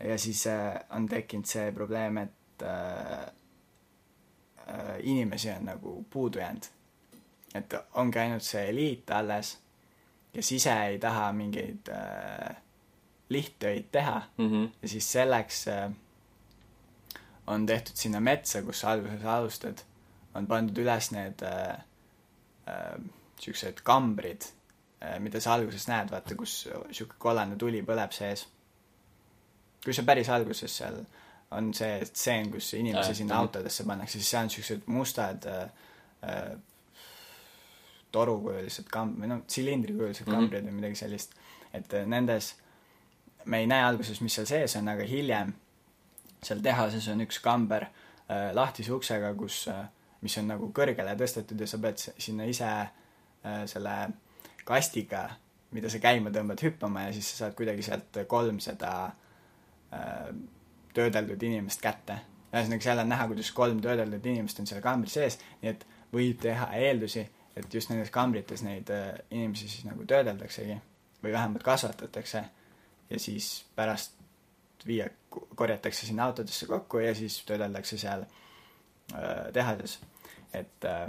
ja 0.04 0.18
siis 0.18 0.48
äh, 0.48 0.76
on 0.90 1.08
tekkinud 1.08 1.46
see 1.46 1.72
probleem, 1.72 2.18
et 2.18 2.64
äh, 2.64 3.14
äh, 3.14 3.26
inimesi 5.04 5.50
on 5.52 5.66
nagu 5.66 6.06
puudu 6.10 6.40
jäänud. 6.40 6.66
et 7.56 7.74
ongi 7.94 8.20
ainult 8.20 8.44
see 8.44 8.70
eliit 8.70 9.10
alles, 9.12 9.58
kes 10.34 10.52
ise 10.52 10.74
ei 10.86 11.00
taha 11.00 11.32
mingeid 11.34 11.90
äh, 11.90 12.56
lihttöid 13.30 13.88
teha 13.92 14.22
Mhm. 14.38 14.66
ja 14.82 14.88
siis 14.88 15.12
selleks 15.12 15.68
äh, 15.68 15.92
on 17.48 17.66
tehtud 17.66 17.96
sinna 17.96 18.20
metsa, 18.20 18.62
kus 18.62 18.80
sa 18.80 18.92
alguses 18.92 19.24
alustad, 19.26 19.78
on 20.36 20.48
pandud 20.48 20.78
üles 20.78 21.12
need 21.12 21.42
äh, 21.42 21.80
äh, 22.68 23.00
siuksed 23.40 23.82
kambrid 23.84 24.42
äh,, 25.04 25.20
mida 25.20 25.40
sa 25.40 25.54
alguses 25.54 25.88
näed, 25.88 26.12
vaata, 26.12 26.36
kus 26.36 26.68
sihuke 26.92 27.16
kollane 27.20 27.56
tuli 27.56 27.82
põleb 27.82 28.12
sees. 28.12 28.48
kui 29.84 29.94
sa 29.94 30.04
päris 30.04 30.30
alguses 30.30 30.78
seal 30.78 31.06
on 31.52 31.74
see 31.74 32.06
stseen, 32.06 32.52
kus 32.52 32.74
inimesi 32.74 33.12
Äh, 33.14 33.16
sinna 33.22 33.38
autodesse 33.40 33.84
pannakse, 33.88 34.20
siis 34.20 34.30
seal 34.30 34.44
on 34.44 34.50
siuksed 34.50 34.82
mustad 34.92 35.46
äh, 35.48 35.70
äh, 36.24 36.58
torukujulised 38.12 38.88
kamb-, 38.94 39.20
või 39.22 39.30
noh, 39.32 39.44
tsilindrikujulised 39.48 40.28
Mhm. 40.28 40.36
kambrid 40.36 40.66
või 40.68 40.76
midagi 40.82 40.96
sellist. 40.96 41.36
et 41.74 41.94
äh, 41.94 42.06
nendes 42.06 42.56
me 43.46 43.60
ei 43.60 43.68
näe 43.68 43.84
alguses, 43.84 44.22
mis 44.22 44.34
seal 44.36 44.46
sees 44.48 44.76
on, 44.76 44.88
aga 44.88 45.04
hiljem 45.04 45.54
seal 46.44 46.60
tehases 46.64 47.08
on 47.08 47.22
üks 47.22 47.40
kamber 47.44 47.84
äh, 48.30 48.52
lahtise 48.54 48.94
uksega, 48.94 49.34
kus 49.36 49.68
äh,, 49.68 49.86
mis 50.22 50.38
on 50.38 50.48
nagu 50.48 50.72
kõrgele 50.74 51.16
tõstetud 51.20 51.60
ja 51.60 51.68
sa 51.68 51.78
pead 51.78 51.98
sinna 52.18 52.44
ise 52.50 52.66
äh, 52.68 53.66
selle 53.66 54.10
kastiga, 54.66 55.30
mida 55.72 55.90
sa 55.90 56.00
käima 56.00 56.30
tõmbad, 56.34 56.60
hüppama 56.64 57.08
ja 57.08 57.14
siis 57.14 57.30
sa 57.32 57.38
saad 57.46 57.56
kuidagi 57.56 57.84
sealt 57.86 58.18
kolm 58.28 58.60
seda 58.64 59.12
äh, 59.94 60.32
töödeldud 60.98 61.44
inimest 61.44 61.82
kätte. 61.84 62.20
ühesõnaga, 62.52 62.84
seal 62.84 63.02
on 63.04 63.10
näha, 63.12 63.28
kuidas 63.30 63.52
kolm 63.56 63.82
töödeldud 63.84 64.26
inimest 64.26 64.60
on 64.60 64.70
seal 64.70 64.82
kambri 64.82 65.12
sees, 65.12 65.40
nii 65.62 65.72
et 65.74 65.86
võib 66.14 66.40
teha 66.42 66.70
eeldusi, 66.80 67.26
et 67.58 67.74
just 67.74 67.92
nendes 67.92 68.12
kambrites 68.14 68.64
neid 68.66 68.90
äh, 68.94 69.10
inimesi 69.32 69.70
siis 69.70 69.86
nagu 69.88 70.06
töödeldaksegi 70.08 70.78
või 71.24 71.34
vähemalt 71.34 71.64
kasvatatakse 71.66 72.44
ja 73.10 73.20
siis 73.20 73.66
pärast 73.76 74.18
viia, 74.88 75.10
korjatakse 75.56 76.06
sinna 76.06 76.30
autodesse 76.30 76.66
kokku 76.70 77.02
ja 77.04 77.16
siis 77.16 77.42
töödeldakse 77.46 77.98
seal 77.98 78.24
äh, 78.24 79.48
tehases. 79.54 80.00
et 80.54 80.86
äh, 80.86 81.08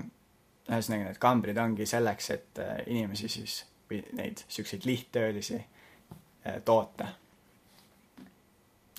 ühesõnaga, 0.69 1.09
need 1.09 1.21
kambrid 1.23 1.59
ongi 1.61 1.87
selleks, 1.89 2.31
et 2.35 2.61
äh, 2.63 2.81
inimesi 2.87 3.29
siis 3.33 3.63
või 3.89 4.03
neid 4.19 4.43
siukseid 4.49 4.85
lihttöölisi 4.89 5.59
äh, 5.59 6.61
toota. 6.65 7.09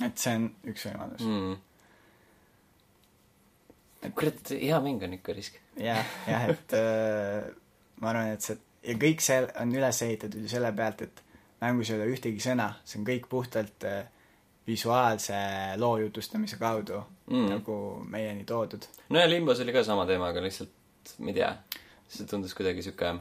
Et 0.05 0.21
see 0.21 0.35
on 0.39 0.47
üks 0.71 0.85
võimalus 0.89 1.25
mm.. 1.25 1.55
mm.. 4.01 4.15
kurat, 4.15 4.53
hea 4.55 4.79
mäng 4.85 5.03
on 5.07 5.17
ikka 5.19 5.35
risk. 5.37 5.59
jah, 5.79 6.03
jah, 6.27 6.49
et 6.53 6.77
äh, 6.77 7.49
ma 8.03 8.13
arvan, 8.13 8.33
et 8.35 8.45
see 8.45 8.59
ja 8.85 8.95
kõik 8.99 9.23
see 9.23 9.41
on 9.59 9.73
üles 9.75 10.03
ehitatud 10.05 10.45
ju 10.45 10.51
selle 10.51 10.71
pealt, 10.75 11.03
et 11.07 11.23
mängus 11.63 11.91
ei 11.91 11.99
ole 11.99 12.07
ühtegi 12.13 12.41
sõna, 12.43 12.71
see 12.87 13.01
on 13.01 13.07
kõik 13.07 13.27
puhtalt 13.31 13.87
äh, 13.87 14.03
visuaalse 14.69 15.39
loo 15.81 15.97
jutustamise 16.03 16.59
kaudu 16.61 17.01
mm. 17.31 17.47
nagu 17.55 17.75
meieni 18.11 18.45
toodud. 18.47 18.85
no 19.09 19.19
ja 19.21 19.29
Limbos 19.29 19.61
oli 19.63 19.75
ka 19.75 19.83
sama 19.87 20.05
teema, 20.09 20.29
aga 20.33 20.43
lihtsalt, 20.45 21.15
ma 21.19 21.33
ei 21.33 21.39
tea, 21.41 21.51
see 22.11 22.29
tundus 22.29 22.55
kuidagi 22.57 22.85
sihuke, 22.85 23.15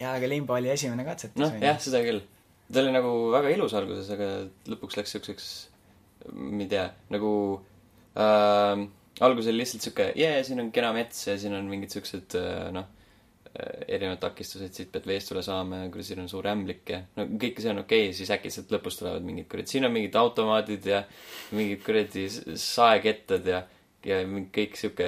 jaa, 0.00 0.14
aga 0.14 0.30
Limbo 0.30 0.56
oli 0.56 0.72
esimene 0.72 1.06
katsetus 1.06 1.42
noh, 1.42 1.60
jah, 1.60 1.78
seda 1.82 2.02
küll. 2.06 2.22
ta 2.70 2.82
oli 2.82 2.94
nagu 2.94 3.14
väga 3.34 3.52
ilus 3.56 3.76
alguses, 3.78 4.10
aga 4.14 4.30
lõpuks 4.72 5.00
läks 5.00 5.16
siukseks, 5.16 5.50
ma 6.32 6.62
ei 6.62 6.68
tea, 6.70 6.88
nagu 7.14 7.30
äh, 8.16 8.84
alguses 9.20 9.52
oli 9.52 9.62
lihtsalt 9.62 9.86
sihuke, 9.86 10.10
jee, 10.18 10.42
siin 10.46 10.62
on 10.64 10.72
kena 10.74 10.92
mets 10.96 11.26
ja 11.28 11.38
siin 11.40 11.56
on 11.56 11.68
mingid 11.70 11.94
siuksed 11.94 12.38
äh, 12.40 12.68
noh, 12.74 12.90
erinevad 13.54 14.18
takistused, 14.18 14.72
siit 14.74 14.88
pead 14.90 15.04
veest 15.06 15.30
üle 15.30 15.42
saama 15.46 15.84
ja 15.84 15.90
kuidas 15.92 16.08
siin 16.10 16.24
on 16.24 16.30
suur 16.30 16.46
ämblik 16.50 16.90
ja 16.90 17.04
no 17.14 17.28
kõik 17.38 17.60
see 17.62 17.70
on 17.70 17.84
okei 17.84 18.08
okay,, 18.08 18.16
siis 18.18 18.32
äkitselt 18.34 18.72
lõpus 18.74 18.98
tulevad 18.98 19.22
mingid 19.26 19.46
kuradi, 19.50 19.70
siin 19.70 19.86
on 19.86 19.94
mingid 19.94 20.16
automaadid 20.18 20.88
ja 20.90 21.04
mingid 21.54 21.84
kuradi 21.86 22.26
saekettad 22.58 23.46
ja 23.46 23.62
ja 24.04 24.18
kõik 24.52 24.74
sihuke, 24.76 25.06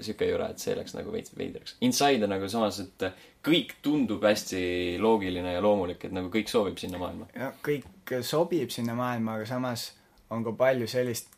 sihuke 0.00 0.28
jura, 0.30 0.46
et 0.52 0.62
see 0.62 0.72
läks 0.76 0.94
nagu 0.96 1.12
veits 1.12 1.34
veidraks. 1.36 1.74
Inside 1.84 2.24
on 2.24 2.32
nagu 2.32 2.48
samas, 2.48 2.78
et 2.80 3.04
kõik 3.44 3.74
tundub 3.84 4.24
hästi 4.24 4.62
loogiline 5.02 5.52
ja 5.52 5.60
loomulik, 5.64 6.06
et 6.08 6.14
nagu 6.16 6.30
kõik 6.32 6.48
soovib 6.48 6.80
sinna 6.80 7.00
maailma. 7.02 7.28
no 7.36 7.50
kõik 7.64 8.14
sobib 8.24 8.72
sinna 8.72 8.96
maailma, 8.98 9.36
aga 9.36 9.50
samas 9.50 9.90
on 10.30 10.44
ka 10.44 10.52
palju 10.52 10.86
sellist, 10.86 11.28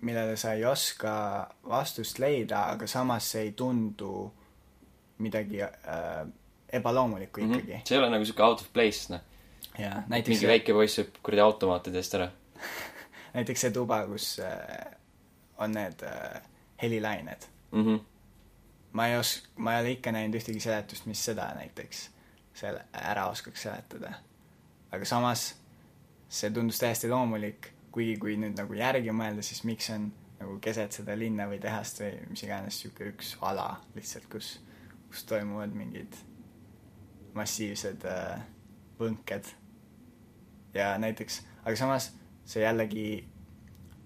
millele 0.00 0.36
sa 0.36 0.52
ei 0.52 0.64
oska 0.64 1.12
vastust 1.68 2.18
leida, 2.18 2.64
aga 2.74 2.86
samas 2.86 3.30
see 3.32 3.42
ei 3.48 3.52
tundu 3.52 4.30
midagi 5.18 5.62
äh, 5.62 6.26
ebaloomulikku 6.72 7.40
Mhm. 7.40 7.50
ikkagi 7.50 7.72
mm. 7.74 7.82
see 7.84 7.96
ei 7.96 8.02
ole 8.02 8.10
nagu 8.10 8.24
sihuke 8.24 8.42
out 8.42 8.60
of 8.60 8.72
place, 8.72 9.12
noh. 9.12 9.20
-hmm. 9.20 9.82
ja 9.82 10.02
näiteks 10.08 10.28
mingi 10.34 10.46
väike 10.46 10.72
poiss 10.72 10.98
hüppab 10.98 11.22
kuradi 11.22 11.40
automaatide 11.40 11.98
eest 11.98 12.14
ära. 12.14 12.30
näiteks 13.34 13.60
see 13.60 13.70
tuba, 13.70 14.06
kus 14.06 14.38
äh, 14.38 14.94
on 15.58 15.72
need 15.72 16.02
äh, 16.02 16.40
helilained. 16.82 17.46
Mhm. 17.72 17.98
ma 18.92 19.06
ei 19.06 19.18
os-, 19.18 19.42
ma 19.56 19.74
ei 19.74 19.80
ole 19.80 19.90
ikka 19.90 20.12
näinud 20.12 20.34
ühtegi 20.40 20.60
seletust, 20.60 21.06
mis 21.06 21.24
seda 21.24 21.52
näiteks 21.54 22.08
selle 22.54 22.84
ära 22.92 23.26
oskaks 23.30 23.62
seletada. 23.62 24.12
aga 24.92 25.04
samas 25.04 25.54
see 26.28 26.50
tundus 26.50 26.78
täiesti 26.78 27.08
loomulik, 27.08 27.68
kuigi 27.92 28.16
kui 28.22 28.36
nüüd 28.38 28.58
nagu 28.58 28.74
järgi 28.78 29.12
mõelda, 29.14 29.42
siis 29.42 29.64
miks 29.66 29.90
on 29.94 30.10
nagu 30.40 30.56
keset 30.64 30.94
seda 30.96 31.16
linna 31.18 31.46
või 31.50 31.60
tehast 31.62 32.00
või 32.00 32.12
mis 32.30 32.44
iganes 32.46 32.78
niisugune 32.78 33.12
üks 33.12 33.34
ala 33.44 33.68
lihtsalt, 33.96 34.28
kus, 34.32 34.54
kus 35.10 35.24
toimuvad 35.28 35.74
mingid 35.76 36.16
massiivsed 37.36 38.06
äh, 38.08 38.40
põnked. 38.98 39.52
ja 40.74 40.94
näiteks, 40.98 41.42
aga 41.64 41.76
samas 41.76 42.12
see 42.46 42.62
jällegi 42.62 43.06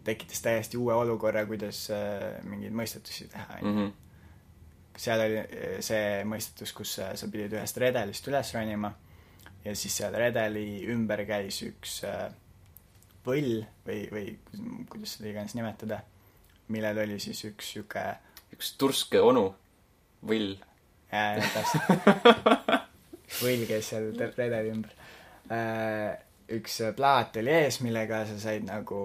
tekitas 0.05 0.43
täiesti 0.45 0.77
uue 0.77 0.95
olukorra, 0.95 1.47
kuidas 1.47 1.87
äh, 1.93 2.41
mingeid 2.45 2.75
mõistetusi 2.77 3.29
teha, 3.33 3.61
onju. 3.61 3.73
Mhm. 3.73 3.93
seal 4.97 5.21
oli 5.25 5.39
eh, 5.43 5.79
see 5.83 6.23
mõistetus, 6.29 6.73
kus 6.73 6.93
sa, 6.99 7.09
sa 7.19 7.27
pidid 7.31 7.57
ühest 7.57 7.79
redelist 7.83 8.29
üles 8.31 8.53
ronima 8.55 8.93
ja 9.65 9.73
siis 9.75 9.97
seal 9.97 10.15
redeli 10.15 10.85
ümber 10.93 11.25
käis 11.27 11.63
üks 11.67 12.03
äh, 12.07 12.29
võll 13.27 13.65
või, 13.87 14.05
või 14.13 14.27
kuidas 14.91 15.17
seda 15.17 15.31
iganes 15.31 15.55
nimetada, 15.57 16.01
millel 16.69 16.99
oli 17.05 17.19
siis 17.23 17.45
üks 17.49 17.73
sihuke 17.75 18.05
üks 18.55 18.75
turske 18.79 19.21
onu, 19.21 19.49
võll. 20.27 20.55
äh, 21.13 21.41
täpselt, 21.55 22.09
võll 23.43 23.65
käis 23.69 23.91
seal 23.93 24.11
redeli 24.21 24.73
ümber 24.75 24.93
äh,. 25.51 26.19
üks 26.55 26.81
plaat 26.97 27.37
oli 27.41 27.51
ees, 27.51 27.81
millega 27.81 28.25
sa 28.29 28.37
said 28.39 28.67
nagu 28.69 28.99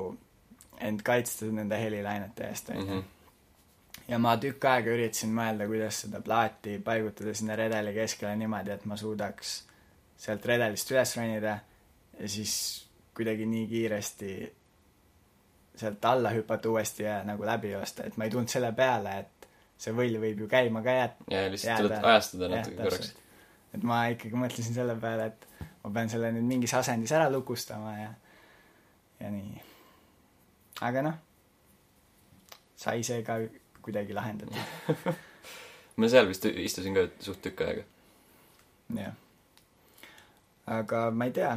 end 0.79 1.01
kaitsta 1.07 1.47
nende 1.51 1.77
helilainete 1.79 2.47
eest, 2.47 2.69
onju 2.75 2.85
Mhm. 2.99 3.07
ja 4.07 4.19
ma 4.19 4.35
tükk 4.37 4.65
aega 4.65 4.91
üritasin 4.91 5.31
mõelda, 5.35 5.67
kuidas 5.67 6.01
seda 6.03 6.21
plaati 6.21 6.77
paigutada 6.83 7.33
sinna 7.33 7.55
redeli 7.55 7.93
keskele 7.93 8.35
niimoodi, 8.35 8.71
et 8.71 8.85
ma 8.85 8.97
suudaks 8.97 9.63
sealt 10.19 10.45
redelist 10.45 10.91
üles 10.91 11.15
ronida 11.17 11.59
ja 12.19 12.27
siis 12.27 12.53
kuidagi 13.17 13.45
nii 13.45 13.67
kiiresti 13.67 14.31
sealt 15.79 16.05
alla 16.05 16.31
hüpata 16.35 16.69
uuesti 16.69 17.03
ja 17.03 17.23
nagu 17.23 17.45
läbi 17.45 17.71
joosta, 17.71 18.03
et 18.03 18.17
ma 18.17 18.27
ei 18.27 18.33
tulnud 18.33 18.51
selle 18.51 18.71
peale, 18.75 19.15
et 19.23 19.47
see 19.79 19.95
võll 19.95 20.19
võib 20.19 20.43
ju 20.43 20.47
käima 20.51 20.83
ka 20.83 20.95
jää-. 20.95 21.31
ja 21.31 21.45
lihtsalt 21.51 21.85
tuled 21.85 22.07
ajastada 22.11 22.49
natuke 22.51 22.75
korraks. 22.81 23.13
et 23.73 23.85
ma 23.87 24.01
ikkagi 24.13 24.41
mõtlesin 24.41 24.75
selle 24.75 24.95
peale, 24.99 25.29
et 25.31 25.47
ma 25.83 25.93
pean 25.95 26.11
selle 26.11 26.33
nüüd 26.35 26.47
mingis 26.49 26.73
asendis 26.75 27.13
ära 27.15 27.29
lukustama 27.31 27.95
ja, 27.99 28.11
ja 29.21 29.31
nii. 29.31 29.63
aga 30.89 31.05
noh, 31.07 31.17
sai 32.79 33.03
see 33.07 33.23
ka 33.23 33.39
kuidagi 33.85 34.15
lahendatud, 34.15 35.15
ma 35.99 36.11
seal 36.11 36.27
vist 36.27 36.45
istusin 36.51 36.97
ka 36.97 37.07
suht 37.23 37.41
tükk 37.45 37.63
aega. 37.67 37.87
jah. 38.99 39.15
aga 40.79 41.07
ma 41.15 41.31
ei 41.31 41.35
tea, 41.39 41.55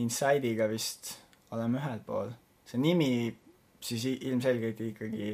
Inside'iga 0.00 0.68
vist 0.70 1.16
oleme 1.52 1.80
ühel 1.80 2.00
pool. 2.06 2.30
see 2.66 2.80
nimi 2.80 3.10
siis 3.82 4.04
ilmselgelt 4.14 4.80
ikkagi, 4.80 5.32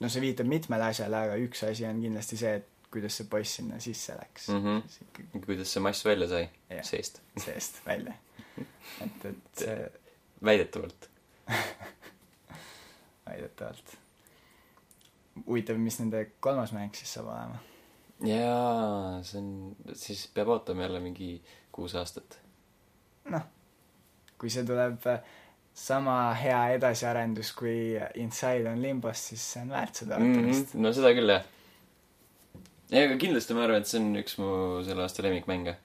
no 0.00 0.08
see 0.08 0.24
viitab 0.24 0.48
mitmele 0.50 0.88
asjale, 0.90 1.20
aga 1.28 1.36
üks 1.38 1.62
asi 1.68 1.84
on 1.86 2.00
kindlasti 2.02 2.38
see, 2.40 2.54
et 2.60 2.90
kuidas 2.92 3.18
see 3.18 3.28
poiss 3.30 3.58
sinna 3.58 3.78
sisse 3.82 4.16
läks 4.16 4.48
mm. 4.54 4.80
Siis 4.88 5.02
ikkagi 5.08 5.42
kuidas 5.44 5.74
see 5.74 5.82
mass 5.84 6.04
välja 6.06 6.28
sai 6.30 6.46
Jah. 6.70 6.84
seest, 6.86 7.20
seest 7.42 7.80
välja. 7.86 8.14
et, 9.04 9.28
et 9.30 9.44
see, 9.62 9.76
väidetavalt. 10.44 11.08
väidetavalt. 13.26 13.96
huvitav, 15.46 15.78
mis 15.82 16.00
nende 16.00 16.24
kolmas 16.40 16.72
mäng 16.76 16.94
siis 16.96 17.12
saab 17.18 17.30
olema. 17.34 17.60
jaa, 18.24 19.22
see 19.28 19.42
on, 19.42 19.52
siis 19.94 20.26
peab 20.34 20.54
ootama 20.56 20.86
jälle 20.86 21.04
mingi 21.04 21.30
kuus 21.72 21.94
aastat. 21.94 22.40
noh, 23.32 23.44
kui 24.38 24.50
see 24.52 24.64
tuleb 24.68 25.06
äh, 25.10 25.20
sama 25.76 26.16
hea 26.40 26.60
edasiarendus 26.78 27.52
kui 27.56 27.76
Inside 28.22 28.70
on 28.70 28.80
Limbos, 28.82 29.26
siis 29.30 29.44
see 29.52 29.64
on 29.64 29.74
väärt 29.74 30.00
seda 30.02 30.18
mm. 30.18 30.30
ootamist. 30.30 30.74
-hmm. 30.74 30.84
no 30.86 30.92
seda 30.96 31.12
küll, 31.16 31.32
jah. 31.34 31.44
ei, 32.90 33.02
aga 33.04 33.18
kindlasti 33.20 33.56
ma 33.56 33.66
arvan, 33.66 33.84
et 33.84 33.90
see 33.90 34.00
on 34.00 34.16
üks 34.22 34.38
mu 34.40 34.50
selle 34.86 35.04
aasta 35.04 35.24
lemmikmänge. 35.26 35.76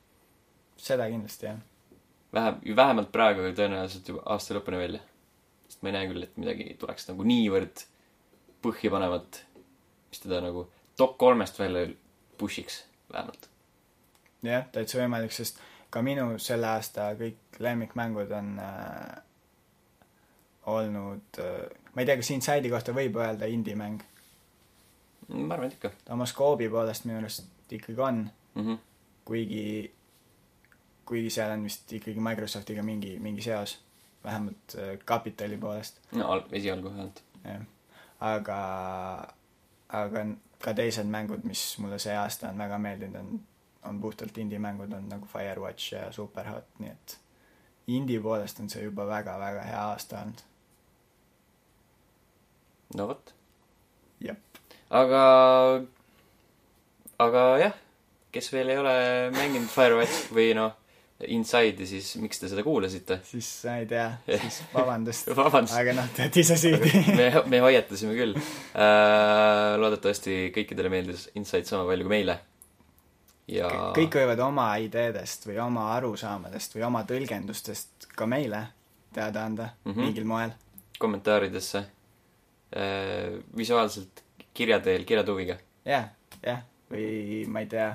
seda 0.77 1.09
kindlasti, 1.11 1.49
jah. 1.49 1.59
vähe, 2.33 2.53
vähemalt 2.75 3.11
praegu, 3.11 3.43
aga 3.43 3.55
tõenäoliselt 3.57 4.13
juba 4.13 4.23
aasta 4.35 4.55
lõpuni 4.55 4.79
välja. 4.79 5.01
sest 5.67 5.83
ma 5.83 5.91
ei 5.91 5.97
näe 5.97 6.11
küll, 6.13 6.23
et 6.23 6.37
midagi 6.39 6.69
tuleks 6.79 7.09
nagu 7.11 7.27
niivõrd 7.27 7.83
põhjapanevat, 8.63 9.43
mis 10.11 10.23
teda 10.23 10.39
nagu 10.45 10.69
top 10.95 11.17
kolmest 11.17 11.59
välja 11.59 11.89
push'iks, 12.39 12.83
vähemalt. 13.11 13.49
jah, 14.47 14.63
täitsa 14.71 15.03
võimalik, 15.03 15.35
sest 15.35 15.59
ka 15.91 16.01
minu 16.05 16.37
selle 16.39 16.69
aasta 16.71 17.11
kõik 17.19 17.59
lemmikmängud 17.59 18.31
on 18.31 18.55
äh, 18.63 19.21
olnud 20.71 21.39
äh,, 21.43 21.65
ma 21.93 22.03
ei 22.03 22.07
tea, 22.07 22.17
kas 22.19 22.31
Inside'i 22.35 22.71
kohta 22.71 22.95
võib 22.95 23.17
öelda 23.19 23.49
indie-mäng. 23.51 24.03
ma 25.31 25.55
arvan, 25.55 25.67
et 25.67 25.77
ikka 25.77 25.91
oma 26.15 26.27
skoobi 26.27 26.69
poolest 26.71 27.07
minu 27.07 27.19
arust 27.19 27.47
ikkagi 27.71 27.99
on, 28.01 28.23
mm. 28.55 28.65
-hmm. 28.65 28.77
kuigi, 29.25 29.93
kuigi 31.05 31.29
seal 31.29 31.51
on 31.51 31.63
vist 31.63 31.93
ikkagi 31.93 32.19
Microsoftiga 32.19 32.83
mingi, 32.83 33.17
mingi 33.19 33.41
seos, 33.41 33.79
vähemalt 34.23 34.75
äh, 34.77 34.97
kapitali 35.05 35.57
poolest, 35.57 35.99
no 36.11 36.31
al-, 36.31 36.47
esialgu 36.51 36.89
vähemalt. 36.89 37.23
jah. 37.43 37.61
aga, 38.19 38.57
aga 39.89 40.25
ka 40.61 40.73
teised 40.73 41.07
mängud, 41.09 41.43
mis 41.43 41.77
mulle 41.81 41.99
see 41.99 42.15
aasta 42.17 42.49
on 42.49 42.57
väga 42.57 42.77
meeldinud, 42.77 43.19
on, 43.19 43.41
on 43.83 44.01
puhtalt 44.01 44.37
indie-mängud, 44.37 44.93
on 44.93 45.09
nagu 45.09 45.27
Firewatch 45.29 45.93
ja 45.93 46.11
Superhot, 46.13 46.67
nii 46.79 46.91
et 46.91 47.17
indie 47.87 48.21
poolest 48.21 48.59
on 48.61 48.69
see 48.69 48.83
juba 48.85 49.07
väga-väga 49.09 49.63
hea 49.67 49.85
aasta 49.91 50.21
olnud. 50.21 50.43
no 52.95 53.07
vot. 53.07 53.33
jep. 54.21 54.61
aga, 54.89 55.23
aga 57.25 57.47
jah, 57.63 57.79
kes 58.31 58.51
veel 58.53 58.69
ei 58.73 58.83
ole 58.83 58.93
mänginud 59.35 59.71
Firewatch 59.71 60.29
või 60.35 60.53
noh, 60.57 60.77
Inside'i, 61.29 61.85
siis 61.85 62.15
miks 62.17 62.39
te 62.41 62.49
seda 62.49 62.63
kuulasite? 62.65 63.19
siis 63.25 63.49
ma 63.67 63.75
ei 63.81 63.89
tea, 63.89 64.07
siis 64.27 64.61
vabandust. 64.75 65.33
aga 65.33 65.93
noh, 65.97 66.07
te 66.15 66.25
olete 66.25 66.45
ise 66.45 66.57
süüdi. 66.57 66.93
me, 67.17 67.27
me 67.49 67.61
hoiatasime 67.65 68.15
küll. 68.17 68.37
loodetavasti 69.81 70.47
kõikidele 70.55 70.93
meeldis 70.93 71.29
Inside 71.35 71.69
sama 71.69 71.85
palju 71.89 72.07
kui 72.07 72.15
meile. 72.17 72.39
Ja 73.51 73.69
kõik 73.95 74.15
võivad 74.21 74.39
oma 74.45 74.67
ideedest 74.81 75.47
või 75.49 75.59
oma 75.63 75.89
arusaamadest 75.95 76.75
või 76.77 76.85
oma 76.87 77.03
tõlgendustest 77.07 78.11
ka 78.15 78.27
meile 78.29 78.65
teada 79.13 79.45
anda 79.45 79.69
mm. 79.83 79.91
-hmm. 79.91 80.05
mingil 80.05 80.25
moel. 80.25 80.53
kommentaaridesse 80.99 81.77
äh, 81.77 83.39
visuaalselt 83.57 84.23
kirja 84.53 84.79
teel, 84.79 85.05
kirjatuviga 85.05 85.57
jah, 85.85 86.09
jah, 86.43 86.63
või 86.91 87.45
ma 87.47 87.63
ei 87.63 87.71
tea, 87.71 87.91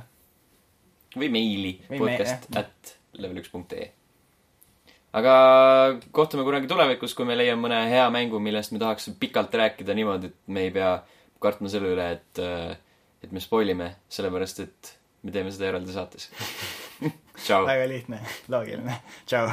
või 1.16 1.30
meili 1.30 1.76
Või 1.88 1.98
me- 1.98 2.04
podcast 2.04 2.50
jah. 2.50 2.64
at 2.64 2.96
level1.ee. 3.18 3.90
aga 5.12 5.34
kohtume 6.12 6.44
kunagi 6.44 6.68
tulevikus, 6.68 7.14
kui 7.14 7.24
me 7.24 7.36
leiame 7.36 7.62
mõne 7.62 7.80
hea 7.88 8.08
mängu, 8.10 8.40
millest 8.40 8.72
me 8.72 8.78
tahaks 8.82 9.10
pikalt 9.20 9.54
rääkida 9.54 9.94
niimoodi, 9.94 10.26
et 10.26 10.36
me 10.46 10.66
ei 10.68 10.70
pea 10.70 10.98
kartma 11.40 11.68
selle 11.68 11.94
üle, 11.94 12.10
et, 12.12 12.38
et 13.22 13.32
me 13.32 13.40
spoil 13.40 13.68
ime, 13.72 13.94
sellepärast 14.08 14.60
et 14.60 14.92
me 15.26 15.32
teeme 15.34 15.50
seda 15.54 15.68
eraldi 15.72 15.92
saates. 15.94 16.28
tšau. 17.44 17.64
väga 17.68 17.86
lihtne, 17.90 18.20
loogiline, 18.52 19.00
tšau. 19.26 19.50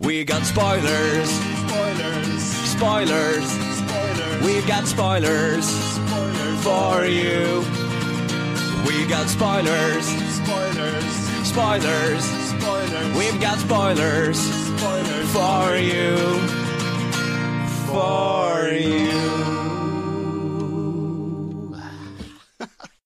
We 0.00 0.24
got 0.24 0.42
spoilers, 0.44 1.30
Spoilers. 1.64 2.42
spoilers. 2.74 3.46
Spoilers. 3.80 4.42
We 4.44 4.60
got 4.68 4.84
spoilers 4.86 5.64
Spoilers. 5.64 6.60
for 6.66 7.04
you. 7.06 7.64
We 8.86 9.06
got 9.08 9.28
spoilers, 9.28 10.04
Spoilers. 10.40 11.14
spoilers. 11.48 12.24
Spoilers. 12.52 13.16
We've 13.16 13.40
got 13.40 13.58
spoilers 13.58 14.38
Spoilers. 14.76 15.28
for 15.32 15.76
you. 15.76 16.16
For 17.88 18.68